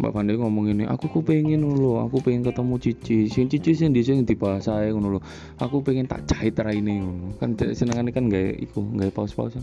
Mbak 0.00 0.12
Vanda 0.16 0.32
ngomong 0.32 0.72
ini 0.72 0.88
aku 0.88 1.12
ku 1.12 1.20
pengen 1.20 1.60
lho 1.60 2.00
aku 2.00 2.24
pengen 2.24 2.40
ketemu 2.40 2.74
Cici. 2.80 3.28
Sing 3.28 3.52
Cici 3.52 3.76
sing 3.76 3.92
di 3.92 4.00
sing 4.00 4.24
dibahasae 4.24 4.88
ngono 4.96 5.16
lho. 5.16 5.20
Aku 5.60 5.84
pengen 5.84 6.08
tak 6.08 6.24
jahit 6.24 6.56
raine 6.56 7.04
ngono. 7.04 7.36
Kan 7.36 7.52
senengane 7.76 8.08
kan 8.08 8.32
gawe 8.32 8.56
iku 8.56 8.80
gawe 8.96 9.12
paus-pausan 9.12 9.60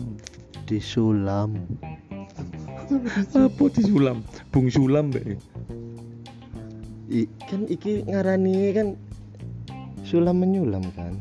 disulam. 0.70 1.58
apa 3.34 3.64
disulam? 3.74 4.22
Bung 4.54 4.70
sulam 4.70 5.10
mbak. 5.10 5.26
I, 7.10 7.26
kan 7.50 7.66
iki 7.66 8.06
ngarani 8.06 8.70
kan 8.78 8.88
sulam 10.06 10.38
menyulam 10.38 10.86
kan. 10.94 11.18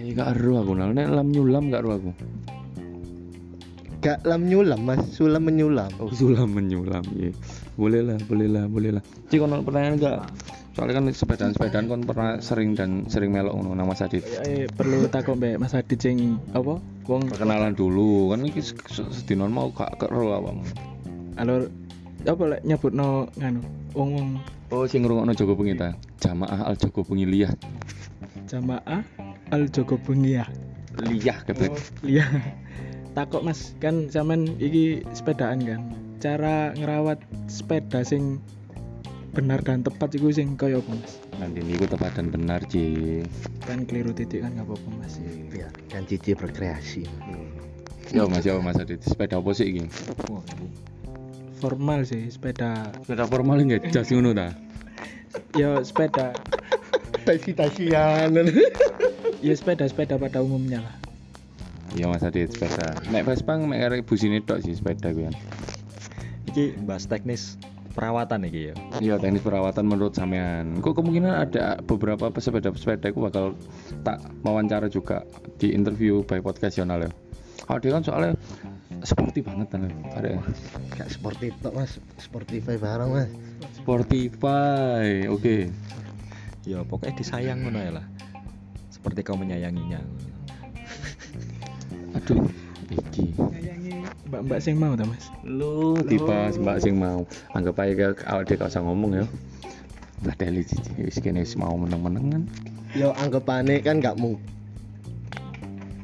eh 0.00 0.16
gak 0.16 0.32
ero 0.32 0.64
aku 0.64 0.72
nek 0.72 1.08
lam 1.12 1.28
nyulam 1.28 1.68
gak 1.68 1.84
ero 1.84 1.90
aku 2.00 2.10
Gak 4.00 4.24
lam 4.24 4.48
nyulam 4.48 4.80
mas, 4.80 5.12
sulam 5.12 5.44
menyulam. 5.44 5.92
oh 6.00 6.08
sulam 6.08 6.48
menyulam 6.48 7.04
iya. 7.12 7.36
Boleh 7.76 8.00
lah 8.00 8.16
boleh 8.18 8.48
lah 8.48 8.64
boleh 8.64 8.90
lah. 8.96 9.02
Ci 9.28 9.36
kono 9.36 9.60
pertanyaan 9.60 9.96
gak 9.96 10.16
soalnya 10.70 10.96
kan 10.96 11.04
sepedaan-sepedaan 11.10 11.84
kon 11.84 12.00
pernah 12.00 12.38
sering 12.38 12.72
dan 12.72 13.04
sering 13.04 13.28
melok 13.28 13.52
ngono 13.52 13.74
nama 13.74 13.92
Sadit 13.92 14.22
Eh, 14.40 14.64
perlu 14.70 15.04
takut 15.06 15.34
mbak 15.34 15.58
Mas 15.58 15.74
Adit 15.74 15.98
sing 15.98 16.38
apa? 16.50 16.78
Wong 17.04 17.26
perkenalan 17.26 17.74
dulu 17.74 18.30
kan 18.30 18.40
se- 18.54 18.78
sedinon 19.10 19.50
mau 19.50 19.68
gak 19.68 19.98
kero 19.98 20.30
awakmu 20.32 20.62
alur 21.36 21.68
apa 22.22 22.42
lek 22.46 22.60
nyebutno 22.62 23.28
nganu? 23.34 23.60
Wong-wong 23.92 24.28
oh 24.70 24.86
sing 24.86 25.02
ngrungokno 25.02 25.34
Joko 25.34 25.52
Pengita 25.52 25.92
jamaah 26.16 26.64
al 26.64 26.78
Joko 26.78 27.02
Pengiliyah 27.02 27.50
jamaah 28.46 29.02
al 29.50 29.66
Jogo 29.68 29.98
Bengia. 29.98 30.46
liyah 30.96 31.38
ketek 31.44 31.74
Iya. 32.00 32.24
Takok 33.10 33.42
Mas, 33.42 33.74
kan 33.78 34.06
zaman 34.06 34.46
iki 34.56 35.02
sepedaan 35.10 35.60
kan. 35.60 35.80
Cara 36.18 36.70
ngerawat 36.72 37.18
sepeda 37.46 38.00
sing 38.00 38.38
benar 39.30 39.62
dan 39.62 39.80
tepat 39.80 40.10
iku 40.12 40.28
sing 40.28 40.54
kaya 40.54 40.78
apa 40.78 40.90
Mas? 40.92 41.14
nanti 41.38 41.62
niku 41.62 41.86
tepat 41.86 42.12
dan 42.12 42.28
benar 42.28 42.60
Ci 42.66 43.22
Kan 43.62 43.86
keliru 43.86 44.12
titik 44.12 44.42
kan 44.42 44.52
gak 44.52 44.66
apa-apa 44.66 44.88
Mas. 44.96 45.16
Biar 45.48 45.70
kan 45.88 46.04
cici 46.04 46.34
berkreasi. 46.34 47.06
yo 48.10 48.26
mas 48.26 48.42
yo 48.42 48.58
mas 48.58 48.74
Adit 48.74 49.00
sepeda 49.00 49.38
apa 49.38 49.54
sih 49.54 49.70
iki 49.70 49.86
Wah, 50.26 50.42
ini 50.52 50.66
Formal 51.56 52.02
sih 52.02 52.26
sepeda. 52.26 52.90
sepeda 53.00 53.22
formal 53.24 53.62
nggak 53.62 53.88
jas 53.88 54.10
ngono 54.10 54.34
ta 54.34 54.50
Ya 55.54 55.78
sepeda, 55.80 56.34
Tasi-tasian. 57.24 58.34
ya 59.38 59.54
sepeda-sepeda 59.54 60.14
pada 60.14 60.42
umumnya 60.42 60.82
lah. 60.82 60.94
Iya 61.96 62.06
mas 62.06 62.22
Adit 62.22 62.52
sepeda 62.54 62.94
nek 63.10 63.26
Vespa 63.26 63.58
mek 63.58 63.80
arek 63.80 64.00
busine 64.06 64.42
tok 64.42 64.62
sih 64.62 64.74
sepeda 64.74 65.10
kuwi 65.10 65.30
kan 65.30 65.36
iki 66.50 66.74
bahas 66.82 67.06
teknis 67.06 67.58
perawatan 67.94 68.46
iki 68.46 68.70
ya. 68.70 68.74
iya 69.02 69.14
teknis 69.18 69.42
perawatan 69.42 69.86
menurut 69.86 70.14
sampean 70.14 70.78
kok 70.78 70.94
kemungkinan 70.94 71.50
ada 71.50 71.78
beberapa 71.82 72.30
pesepeda-pesepeda 72.30 73.10
aku 73.10 73.26
bakal 73.26 73.44
tak 74.06 74.22
wawancara 74.46 74.86
juga 74.86 75.26
di 75.58 75.74
interview 75.74 76.22
by 76.22 76.38
podcast 76.38 76.78
ya 76.78 76.86
oh, 76.86 77.78
dia 77.78 77.90
kan 77.90 78.02
soalnya 78.02 78.32
sporty 79.02 79.42
banget 79.42 79.70
kan 79.70 79.86
ada 80.14 80.38
Gak 80.98 81.08
seperti 81.08 81.54
itu 81.54 81.68
mas, 81.72 81.96
Sportify 82.18 82.76
barang 82.76 83.08
mas. 83.08 83.30
Sportify 83.78 85.24
oke 85.30 85.70
Ya 86.68 86.84
pokoknya 86.84 87.16
disayang 87.16 87.64
ngono 87.64 87.80
ya 87.80 87.92
lah. 87.96 88.06
Seperti 88.92 89.24
kau 89.24 89.36
menyayanginya. 89.40 90.04
Aduh 92.16 92.42
iki 92.90 93.30
mbak-mbak 94.30 94.58
sing 94.62 94.78
mau 94.78 94.94
ta 94.94 95.02
Mas? 95.02 95.26
lu 95.42 95.98
tiba 96.06 96.54
mbak 96.54 96.78
sing 96.78 96.94
mau. 96.94 97.26
Anggap 97.50 97.82
aja 97.82 98.14
ke 98.14 98.24
awak 98.30 98.46
dia 98.46 98.56
gak 98.56 98.70
usah 98.70 98.82
ngomong 98.86 99.18
ya. 99.18 99.26
Cici 100.38 100.92
wis 101.00 101.18
kene 101.18 101.42
wis 101.42 101.56
mau 101.56 101.72
meneng-menengan 101.74 102.44
Yo 102.92 103.10
anggapane 103.16 103.80
kan 103.80 103.98
gak 103.98 104.20
mung 104.20 104.36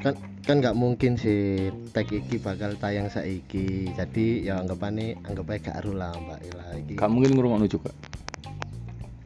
kan 0.00 0.14
kan 0.46 0.62
nggak 0.62 0.78
mungkin 0.78 1.18
sih 1.18 1.74
tag 1.90 2.06
iki 2.10 2.38
bakal 2.38 2.74
tayang 2.78 3.10
saiki. 3.10 3.90
Jadi 3.94 4.46
ya 4.46 4.62
anggapane 4.62 5.18
anggap 5.26 5.50
aja 5.50 5.70
gak 5.70 5.76
aru 5.82 5.92
lah 5.94 6.14
mbak 6.14 6.40
Ila 6.50 6.66
iki. 6.82 6.94
Gak 6.98 7.10
mungkin 7.10 7.30
ngurungokno 7.34 7.66
juga. 7.70 7.90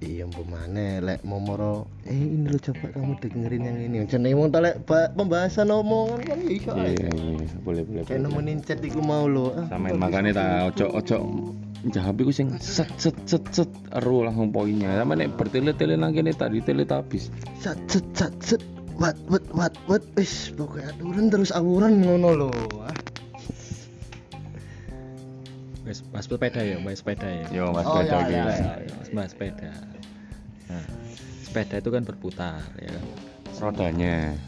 Iya 0.00 0.24
mpemane 0.24 1.04
lek 1.04 1.20
momoro 1.28 1.84
eh 2.08 2.16
ini 2.16 2.48
lo 2.48 2.56
coba 2.56 2.88
kamu 2.88 3.12
dengerin 3.20 3.62
yang 3.68 3.78
ini 3.84 3.96
jenenge 4.08 4.36
wong 4.36 4.48
lek 4.48 4.76
ba- 4.88 5.12
pembahasan 5.12 5.68
omongan 5.68 6.20
kan 6.24 6.38
ya 6.40 6.50
iso 6.56 6.72
ae. 6.72 6.96
Iya, 6.96 7.08
iya, 7.12 7.56
boleh 7.60 7.82
boleh. 7.84 8.02
kayak 8.08 8.20
nemenin 8.24 8.64
chat 8.64 8.80
iku 8.80 9.04
mau 9.04 9.28
lo 9.28 9.52
ah, 9.52 9.68
Samain 9.68 10.00
makanya 10.00 10.32
ta 10.32 10.44
ojo 10.72 10.86
ojo 10.88 11.16
jawab 11.92 12.16
iku 12.16 12.32
sing 12.32 12.48
set 12.60 12.88
set 12.96 13.16
set 13.28 13.44
set 13.52 13.68
ero 13.92 14.24
langsung 14.24 14.48
poinnya. 14.48 14.96
Sama 14.96 15.16
nek 15.16 15.36
bertele-tele 15.36 16.00
nang 16.00 16.16
kene 16.16 16.32
tadi 16.32 16.64
teletabis. 16.64 17.28
sat 17.60 17.76
set 17.84 18.04
sat 18.16 18.32
set 18.40 18.62
wat 18.96 19.16
wat 19.28 19.44
wat 19.56 19.72
wat 19.88 20.04
wis 20.16 20.52
pokoknya 20.52 20.92
aturan 20.92 21.32
terus 21.32 21.52
awuran 21.52 22.04
ngono 22.04 22.36
lo 22.36 22.50
ah 22.84 22.92
Wes 25.90 26.06
bahas 26.06 26.30
sepeda 26.30 26.62
ya, 26.62 26.78
bahas 26.78 27.02
sepeda 27.02 27.26
ya. 27.26 27.46
Yo 27.50 27.74
Mas 27.74 27.82
Oh, 27.82 27.98
iki. 27.98 28.06
iya, 28.06 28.18
iya. 28.22 28.44
Bahas- 28.46 29.10
bahas 29.10 29.30
sepeda. 29.34 29.72
Nah, 30.70 30.86
sepeda 31.42 31.82
itu 31.82 31.90
kan 31.90 32.02
berputar 32.06 32.62
ya 32.78 32.94
kan. 32.94 33.04
Rodanya. 33.58 34.38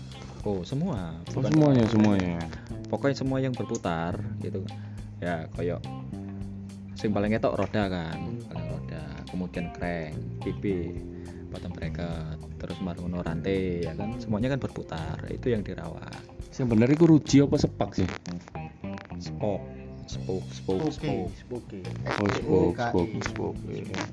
Oh, 0.46 0.62
semua. 0.62 1.18
Oh, 1.34 1.42
semuanya 1.42 1.82
semuanya. 1.90 2.38
Pokoknya 2.86 3.16
semua 3.18 3.42
yang 3.42 3.50
berputar 3.50 4.14
gitu. 4.38 4.62
Ya, 5.18 5.50
koyok 5.58 5.82
sing 6.94 7.10
paling 7.10 7.34
ketok 7.34 7.58
roda 7.58 7.90
kan, 7.90 8.14
paling 8.46 8.66
roda, 8.70 9.02
kemudian 9.26 9.74
crank, 9.74 10.14
pipi, 10.38 10.94
bottom 11.50 11.74
bracket, 11.74 12.38
terus 12.62 12.78
marungono 12.78 13.18
rantai 13.18 13.82
ya 13.82 13.98
kan. 13.98 14.14
Semuanya 14.22 14.54
kan 14.54 14.62
berputar. 14.62 15.18
Itu 15.26 15.50
yang 15.50 15.66
dirawat. 15.66 16.22
Sing 16.54 16.70
bener 16.70 16.86
iku 16.86 17.10
ruji 17.10 17.42
apa 17.42 17.58
sepak 17.58 17.98
sih? 17.98 18.06
Spoke, 20.06 20.46
spoke, 20.50 20.90
spoke, 20.90 21.30
spoke. 21.30 21.30
spooky 21.38 21.80
Oh, 22.50 22.74
spoke, 22.74 23.10
spoke, 23.22 23.56
spoke. 23.56 23.56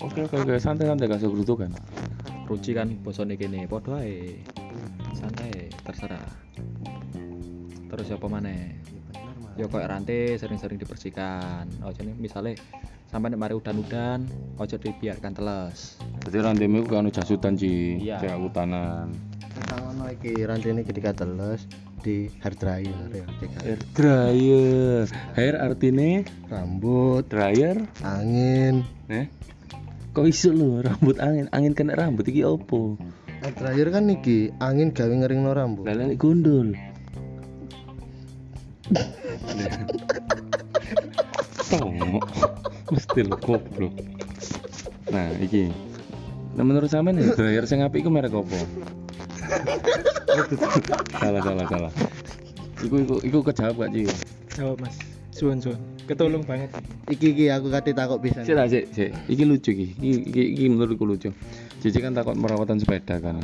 Oke 0.06 0.20
oke 0.30 0.36
oke 0.46 0.54
santai 0.62 0.86
santai 0.86 1.10
gak 1.10 1.22
usah 1.22 1.58
kan. 1.58 1.72
Ruji 2.46 2.72
kan 2.78 2.90
bosone 3.02 3.38
kene, 3.38 3.66
padha 3.66 4.02
ae. 4.02 4.42
Santai, 5.14 5.70
terserah. 5.86 6.26
Terus 7.90 8.08
apa 8.14 8.26
maneh? 8.30 8.78
Ya 9.58 9.66
kayak 9.68 9.90
rantai 9.92 10.38
sering-sering 10.40 10.80
dibersihkan. 10.80 11.68
Ojo 11.84 12.00
nih 12.06 12.16
misalnya 12.16 12.56
sampai 13.10 13.34
nek 13.34 13.40
mari 13.42 13.54
udan-udan, 13.58 14.30
ojo 14.56 14.76
dibiarkan 14.78 15.34
teles. 15.36 15.98
Jadi 16.26 16.38
rantaimu 16.40 16.86
iku 16.86 17.02
kan 17.02 17.10
jasutan 17.10 17.54
Ci, 17.58 17.98
Iya. 18.02 18.22
cek 18.24 18.38
hutanan. 18.40 19.29
Ngono 19.78 20.10
iki 20.10 20.32
rantene 20.46 20.82
ketika 20.82 21.14
teles 21.14 21.68
di 22.00 22.32
hair 22.42 22.56
dryer 22.56 23.10
ya 23.12 23.26
hair. 23.28 23.60
Hair 23.60 23.80
dryer. 23.94 25.06
Hair 25.36 25.56
artine 25.60 26.24
rambut 26.48 27.28
dryer. 27.28 27.78
angin 28.02 28.88
Eh? 29.12 29.28
Kok 30.16 30.26
iso 30.26 30.50
lho 30.50 30.82
rambut 30.82 31.22
angin, 31.22 31.46
angin 31.54 31.74
kena 31.78 31.94
rambut 31.94 32.26
iki 32.26 32.42
opo? 32.42 32.98
hair 33.40 33.54
dryer 33.56 33.88
kan 33.94 34.10
iki 34.10 34.52
angin 34.60 34.92
gawe 34.92 35.14
ngeringno 35.14 35.52
rambut 35.54 35.86
Lah 35.86 35.96
lek 35.96 36.18
gundul. 36.18 36.76
Tong. 41.70 42.20
Mesti 42.90 43.20
lho 43.22 43.38
goblok. 43.38 43.94
Nah, 45.14 45.30
iki. 45.42 45.70
Nah, 46.58 46.64
menurut 46.66 46.90
sampean 46.90 47.22
nih, 47.22 47.34
dryer 47.38 47.66
sing 47.70 47.86
apik 47.86 48.02
iku 48.02 48.10
merek 48.10 48.34
opo? 48.34 48.58
Salah 51.20 51.42
salah 51.42 51.66
salah. 51.68 51.92
Iku 52.80 52.96
iku 53.04 53.16
iku 53.26 53.38
kejawab 53.44 53.76
gak 53.76 53.92
Ci? 53.92 54.04
Jawab 54.56 54.78
Mas. 54.80 54.96
Suwun 55.36 55.60
suwun. 55.60 55.80
Ketolong 56.08 56.42
banget. 56.42 56.74
iki 57.10 57.32
iki 57.34 57.46
aku 57.54 57.70
kate 57.70 57.94
takok 57.94 58.18
pisan 58.22 58.44
Sik 58.46 58.56
tak 58.58 58.68
sik, 58.72 58.84
sik. 58.92 59.10
Iki 59.30 59.44
lucu 59.46 59.70
iki. 59.76 59.88
Iki 60.00 60.16
iki, 60.32 60.44
iki 60.58 60.64
menurutku 60.72 61.06
lucu. 61.06 61.30
Cici 61.80 62.00
kan 62.02 62.18
takut 62.18 62.34
perawatan 62.36 62.82
sepeda 62.82 63.22
kan. 63.22 63.38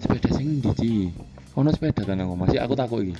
Sepeda 0.00 0.28
sing 0.32 0.60
ndi, 0.62 0.70
Ci? 0.74 0.92
Ono 1.54 1.70
sepeda 1.70 2.02
kan 2.02 2.18
aku 2.18 2.34
masih 2.34 2.58
aku 2.58 2.74
takut 2.74 3.04
iki. 3.04 3.14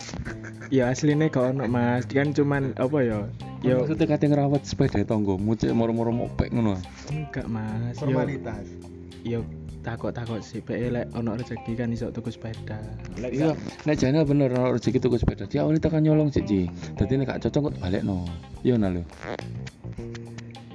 Ya 0.72 0.88
aslinya 0.90 1.28
gak 1.28 1.54
ono 1.54 1.68
Mas. 1.68 2.08
Kan 2.08 2.32
cuman 2.32 2.72
apa 2.78 2.98
ya? 3.04 3.20
Yo, 3.64 3.68
Yo 3.68 3.74
maksudnya 3.84 4.06
kate 4.10 4.24
ngerawat 4.28 4.62
sepeda 4.64 5.00
tonggomu 5.04 5.56
cek 5.56 5.72
moro-moro 5.72 6.12
mopek 6.12 6.50
ngono. 6.50 6.76
enggak 7.12 7.46
Mas. 7.46 7.94
Yo 8.00 8.06
formalitas 8.08 8.64
yo 9.24 9.40
takut-takut 9.80 10.40
sih 10.44 10.60
PE 10.60 10.92
lek 10.92 11.06
ono 11.16 11.36
rezeki 11.36 11.72
kan 11.76 11.88
iso 11.92 12.12
tuku 12.12 12.28
sepeda. 12.28 12.76
Lek 13.20 13.32
Iya, 13.32 13.56
nek 13.88 13.96
jane 13.96 14.20
bener 14.24 14.52
ono 14.52 14.76
rezeki 14.76 15.00
tuku 15.00 15.16
sepeda. 15.16 15.48
Dia 15.48 15.64
awalnya 15.64 15.88
tekan 15.88 16.04
nyolong 16.04 16.28
sih, 16.28 16.44
Ci. 16.44 16.68
Dadi 16.96 17.16
nek 17.16 17.32
gak 17.32 17.40
cocok 17.48 17.72
kok 17.72 17.74
balekno. 17.80 18.28
Yo 18.60 18.76
nah 18.76 18.92
lho. 18.92 19.02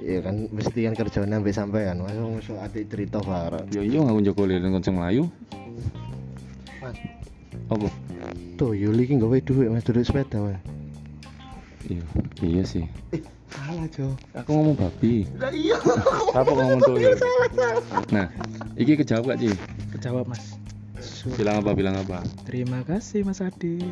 iya 0.00 0.24
kan 0.24 0.48
mesti 0.50 0.88
kan 0.88 0.96
kerjane 0.96 1.38
ambek 1.38 1.54
sampean 1.54 2.02
masa 2.02 2.24
musuh 2.24 2.56
adik 2.64 2.88
cerita 2.88 3.20
bareng 3.20 3.68
Yo 3.70 3.84
yo 3.84 4.02
ngaku 4.02 4.18
njoko 4.26 4.42
leren 4.48 4.74
kenceng 4.74 4.96
mlayu. 4.98 5.28
Mas. 6.82 6.96
Apa? 7.70 7.86
tuh 8.60 8.76
Yuli 8.76 9.08
iki 9.08 9.16
nggawe 9.16 9.40
duit 9.40 9.72
mas 9.72 9.80
duit 9.88 10.04
sepeda 10.04 10.36
mas 10.36 10.60
Iya, 11.90 12.04
iya 12.38 12.62
sih. 12.62 12.86
salah 13.50 13.82
Jo 13.90 14.14
Aku 14.30 14.54
ngomong 14.54 14.78
babi. 14.78 15.26
lah 15.34 15.50
iya 15.50 15.74
Apa 16.30 16.52
ngomong 16.54 16.80
tuh? 16.86 16.94
Nah, 18.14 18.30
iki 18.78 18.94
kejawab 18.94 19.34
gak, 19.34 19.38
Ci? 19.42 19.50
kejawab 19.90 20.30
Mas. 20.30 20.54
Su- 21.02 21.34
Bilang 21.34 21.58
apa? 21.58 21.74
Bilang 21.74 21.98
apa? 21.98 22.22
Terima 22.46 22.86
kasih 22.86 23.26
Mas 23.26 23.42
Adi. 23.42 23.82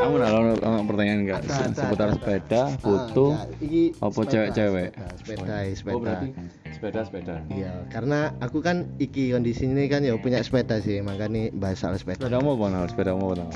Kamu 0.00 0.16
ono 0.18 0.80
pertanyaan 0.88 1.28
enggak 1.28 1.44
seputar 1.46 2.16
sepeda, 2.16 2.62
foto, 2.80 3.36
Ah, 3.36 3.44
ya, 3.46 3.62
iki 3.62 3.82
apa 4.00 4.20
cewek-cewek? 4.24 4.88
sepeda 4.96 5.14
sepeda, 5.20 5.56
sepeda. 5.76 5.94
Oh, 5.94 6.00
berarti 6.00 6.28
sepeda 6.72 7.00
sepeda. 7.04 7.34
Iya, 7.46 7.72
karena 7.92 8.32
aku 8.40 8.64
kan 8.64 8.88
iki 8.96 9.30
kondisi 9.30 9.68
ini 9.68 9.86
kan 9.86 10.02
ya 10.02 10.16
punya 10.16 10.40
sepeda 10.40 10.80
sih, 10.80 11.04
makanya 11.04 11.52
bahas 11.54 11.78
soal 11.78 11.94
sepeda. 12.00 12.18
Sepeda 12.18 12.40
mau 12.40 12.56
apa? 12.56 12.88
Sepeda 12.88 13.12
mau 13.14 13.36
apa? 13.36 13.46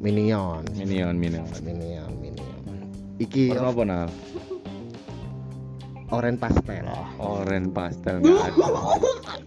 Minion. 0.00 0.64
Minion, 0.80 1.12
minion. 1.12 1.44
Minion, 1.60 2.08
Minion. 2.16 2.80
Iki 3.20 3.52
Warna 3.52 3.68
apa 3.68 3.82
Nal? 3.84 4.08
oren 6.10 6.34
pastel. 6.40 6.88
Oren 7.22 7.70
pastel 7.70 8.18
enggak 8.24 8.48
ada. 8.48 8.66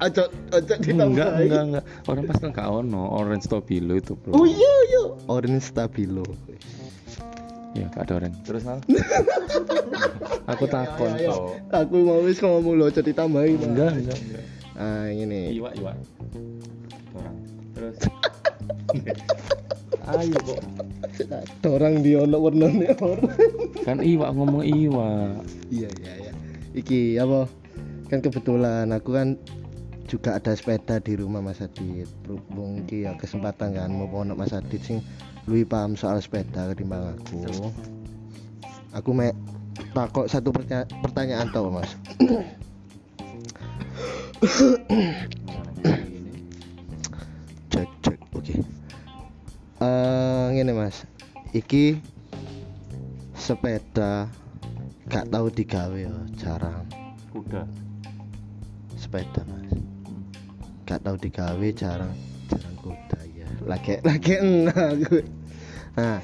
Ojo 0.06 0.24
ojo 0.54 0.74
Enggak, 0.80 1.32
enggak, 1.42 1.62
enggak. 1.68 1.84
Oren 2.08 2.24
pastel 2.30 2.50
enggak 2.54 2.70
ono. 2.70 3.04
Orange 3.18 3.50
stabilo 3.50 3.98
itu, 3.98 4.14
Bro. 4.14 4.38
Oh 4.38 4.46
iya 4.46 4.74
iya. 4.94 5.04
Oren 5.28 5.58
stabilo. 5.60 6.24
Ya, 7.74 7.90
enggak 7.90 8.06
ada 8.08 8.14
oren. 8.22 8.34
Terus 8.46 8.62
Nal? 8.64 8.80
Aku 10.54 10.70
takon 10.70 11.18
Ayo, 11.18 11.34
kok. 11.34 11.42
Aku 11.74 11.96
mau 12.06 12.22
wis 12.22 12.38
ngomong 12.40 12.78
lo 12.78 12.94
ojo 12.94 13.02
ditambahin. 13.02 13.58
Mas. 13.58 13.68
Enggak, 13.68 13.92
enggak, 13.98 14.18
enggak. 14.22 14.44
Ah, 14.78 15.10
ini. 15.10 15.58
Iwa, 15.58 15.70
iwa. 15.76 15.92
Orang. 17.18 17.38
Terus. 17.74 17.98
Ayo 20.04 20.36
kok. 20.44 20.60
Dorang 21.64 22.04
di 22.04 22.12
ono 22.20 22.38
warnane 22.44 22.92
orang. 23.00 23.32
Kan 23.88 24.04
iwa 24.04 24.28
ngomong 24.36 24.64
iwa. 24.68 25.32
Iya 25.72 25.88
iya 26.04 26.14
iya. 26.28 26.34
Iki 26.76 27.20
apa? 27.24 27.48
Kan 28.12 28.20
kebetulan 28.20 28.92
aku 28.92 29.16
kan 29.16 29.40
juga 30.12 30.36
ada 30.36 30.52
sepeda 30.54 31.00
di 31.00 31.16
rumah 31.16 31.40
Mas 31.40 31.64
Adit. 31.64 32.12
Berhubung 32.28 32.84
iki 32.84 33.08
ya 33.08 33.16
kesempatan 33.16 33.80
kan 33.80 33.90
mau 33.96 34.12
ono 34.12 34.36
Mas 34.36 34.52
Adit 34.52 34.84
sing 34.84 35.00
luwih 35.48 35.64
paham 35.64 35.96
soal 35.96 36.20
sepeda 36.20 36.68
ketimbang 36.76 37.16
aku. 37.16 37.72
Aku 38.94 39.10
mek 39.16 39.34
takok 39.96 40.28
satu 40.28 40.52
pertanya- 40.52 40.88
pertanyaan 41.00 41.48
tau 41.50 41.72
Mas. 41.72 41.90
Iki 51.54 52.02
sepeda 53.38 54.26
gak 55.06 55.30
tahu 55.30 55.54
digawe 55.54 55.94
ya 55.94 56.14
jarang. 56.34 56.90
Kuda. 57.30 57.70
sepeda 58.98 59.46
mas. 59.46 59.70
Gak 60.90 61.06
tahu 61.06 61.18
digawe 61.22 61.68
jarang 61.78 62.14
jarang 62.50 62.76
kuda 62.82 63.20
ya. 63.38 63.46
Lagi 63.70 64.02
lagi 64.02 64.34
enggak 64.42 65.30
nah 65.94 66.18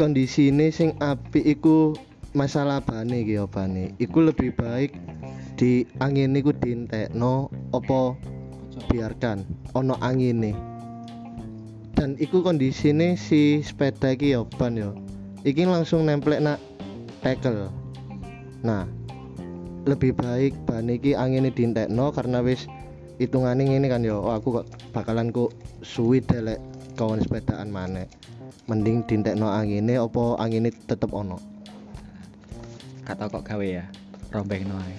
kondisi 0.00 0.48
ini 0.48 0.72
sing 0.72 0.96
api 0.96 1.44
iku 1.44 1.92
masalah 2.32 2.80
bane 2.80 3.20
iki 3.20 3.36
bane 3.52 3.92
iku 4.00 4.24
lebih 4.24 4.56
baik 4.56 4.96
di 5.60 5.84
angin 6.00 6.32
iku 6.32 6.56
dientekno 6.56 7.52
opo 7.76 8.16
biarkan 8.88 9.44
ono 9.76 9.92
angin 10.00 10.40
nih 10.40 10.56
dan 12.00 12.16
iku 12.16 12.40
kondisine 12.40 13.12
si 13.20 13.60
sepeda 13.60 14.16
iki 14.16 14.32
ya 14.32 14.40
ban 14.56 14.72
ya. 14.72 14.96
Iki 15.44 15.68
langsung 15.68 16.08
nemplek 16.08 16.40
nak 16.40 16.56
tackle 17.20 17.68
nah 18.64 18.88
lebih 19.84 20.16
baik 20.16 20.56
ban 20.64 20.88
iki 20.88 21.12
angine 21.12 21.52
dientekno 21.52 22.08
karena 22.16 22.40
wis 22.40 22.64
hitungane 23.20 23.68
ngene 23.68 23.92
kan 23.92 24.00
yo 24.00 24.24
oh, 24.24 24.32
aku 24.32 24.64
kok 24.64 24.66
bakalan 24.96 25.28
kok 25.28 25.52
suwi 25.84 26.24
delek 26.24 26.56
kawan 26.96 27.20
sepedaan 27.20 27.68
maneh. 27.68 28.08
Mending 28.64 29.04
dintekno 29.04 29.52
angine 29.52 30.00
apa 30.00 30.40
angine 30.40 30.72
tetep 30.72 31.12
ono. 31.12 31.36
Kata 33.04 33.28
kok 33.28 33.44
gawe 33.44 33.66
ya 33.68 33.84
rombeng 34.32 34.64
noe 34.64 34.94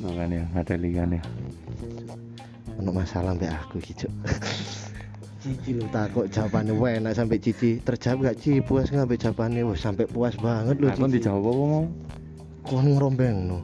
makanya 0.00 0.44
ada 0.56 0.76
ligan 0.76 1.20
ya 1.20 1.22
ono 2.80 2.90
masalah 2.92 3.36
mbek 3.36 3.52
aku 3.52 3.80
iki 3.80 4.04
cuk 4.04 4.12
Cici 5.46 5.78
lu 5.78 5.86
takut 5.94 6.26
jawabannya 6.26 6.74
wah 6.74 6.90
enak 6.90 7.14
sampai 7.14 7.38
Cici 7.38 7.78
terjawab 7.78 8.34
gak 8.34 8.36
Ci 8.42 8.58
puas 8.58 8.90
nggak 8.90 9.06
sampai 9.06 9.18
jawabannya? 9.22 9.62
Wah 9.62 9.78
sampai 9.78 10.06
puas 10.10 10.34
banget 10.42 10.74
lu 10.82 10.90
aku 10.90 11.06
dijawab 11.06 11.46
apa 11.46 11.62
mau 11.70 11.84
kon 12.66 12.86
ngerombeng 12.98 13.46
no 13.46 13.58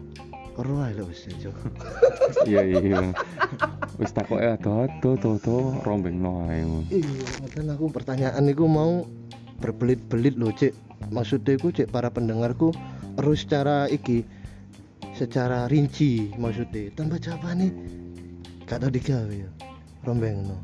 ae 0.62 0.94
lho 0.94 1.10
wis 1.10 1.26
Cuk. 1.42 1.56
iya 2.46 2.62
iya 2.62 3.10
wis 3.98 4.14
takoke 4.14 4.46
ado-ado 4.46 5.18
to-to 5.18 5.74
rombeng 5.82 6.22
no 6.22 6.46
ae 6.46 6.62
Iya, 6.94 7.26
padahal 7.42 7.74
aku 7.74 7.84
pertanyaan 7.90 8.46
iku 8.46 8.70
mau 8.70 9.02
berbelit-belit 9.58 10.38
loh, 10.38 10.54
Cek. 10.54 10.70
Maksudnya 11.10 11.58
iku 11.58 11.74
Cek 11.74 11.90
para 11.90 12.14
pendengarku 12.14 12.70
harus 13.18 13.42
secara 13.42 13.90
iki 13.90 14.22
secara 15.18 15.66
rinci 15.66 16.30
maksudnya. 16.38 16.94
Tanpa 16.94 17.18
jawaban 17.18 17.66
nih 17.66 17.72
gak 18.70 18.86
tau 18.86 18.90
digawe 18.94 19.34
ya 19.34 19.50
rombeng 20.06 20.46
no 20.46 20.56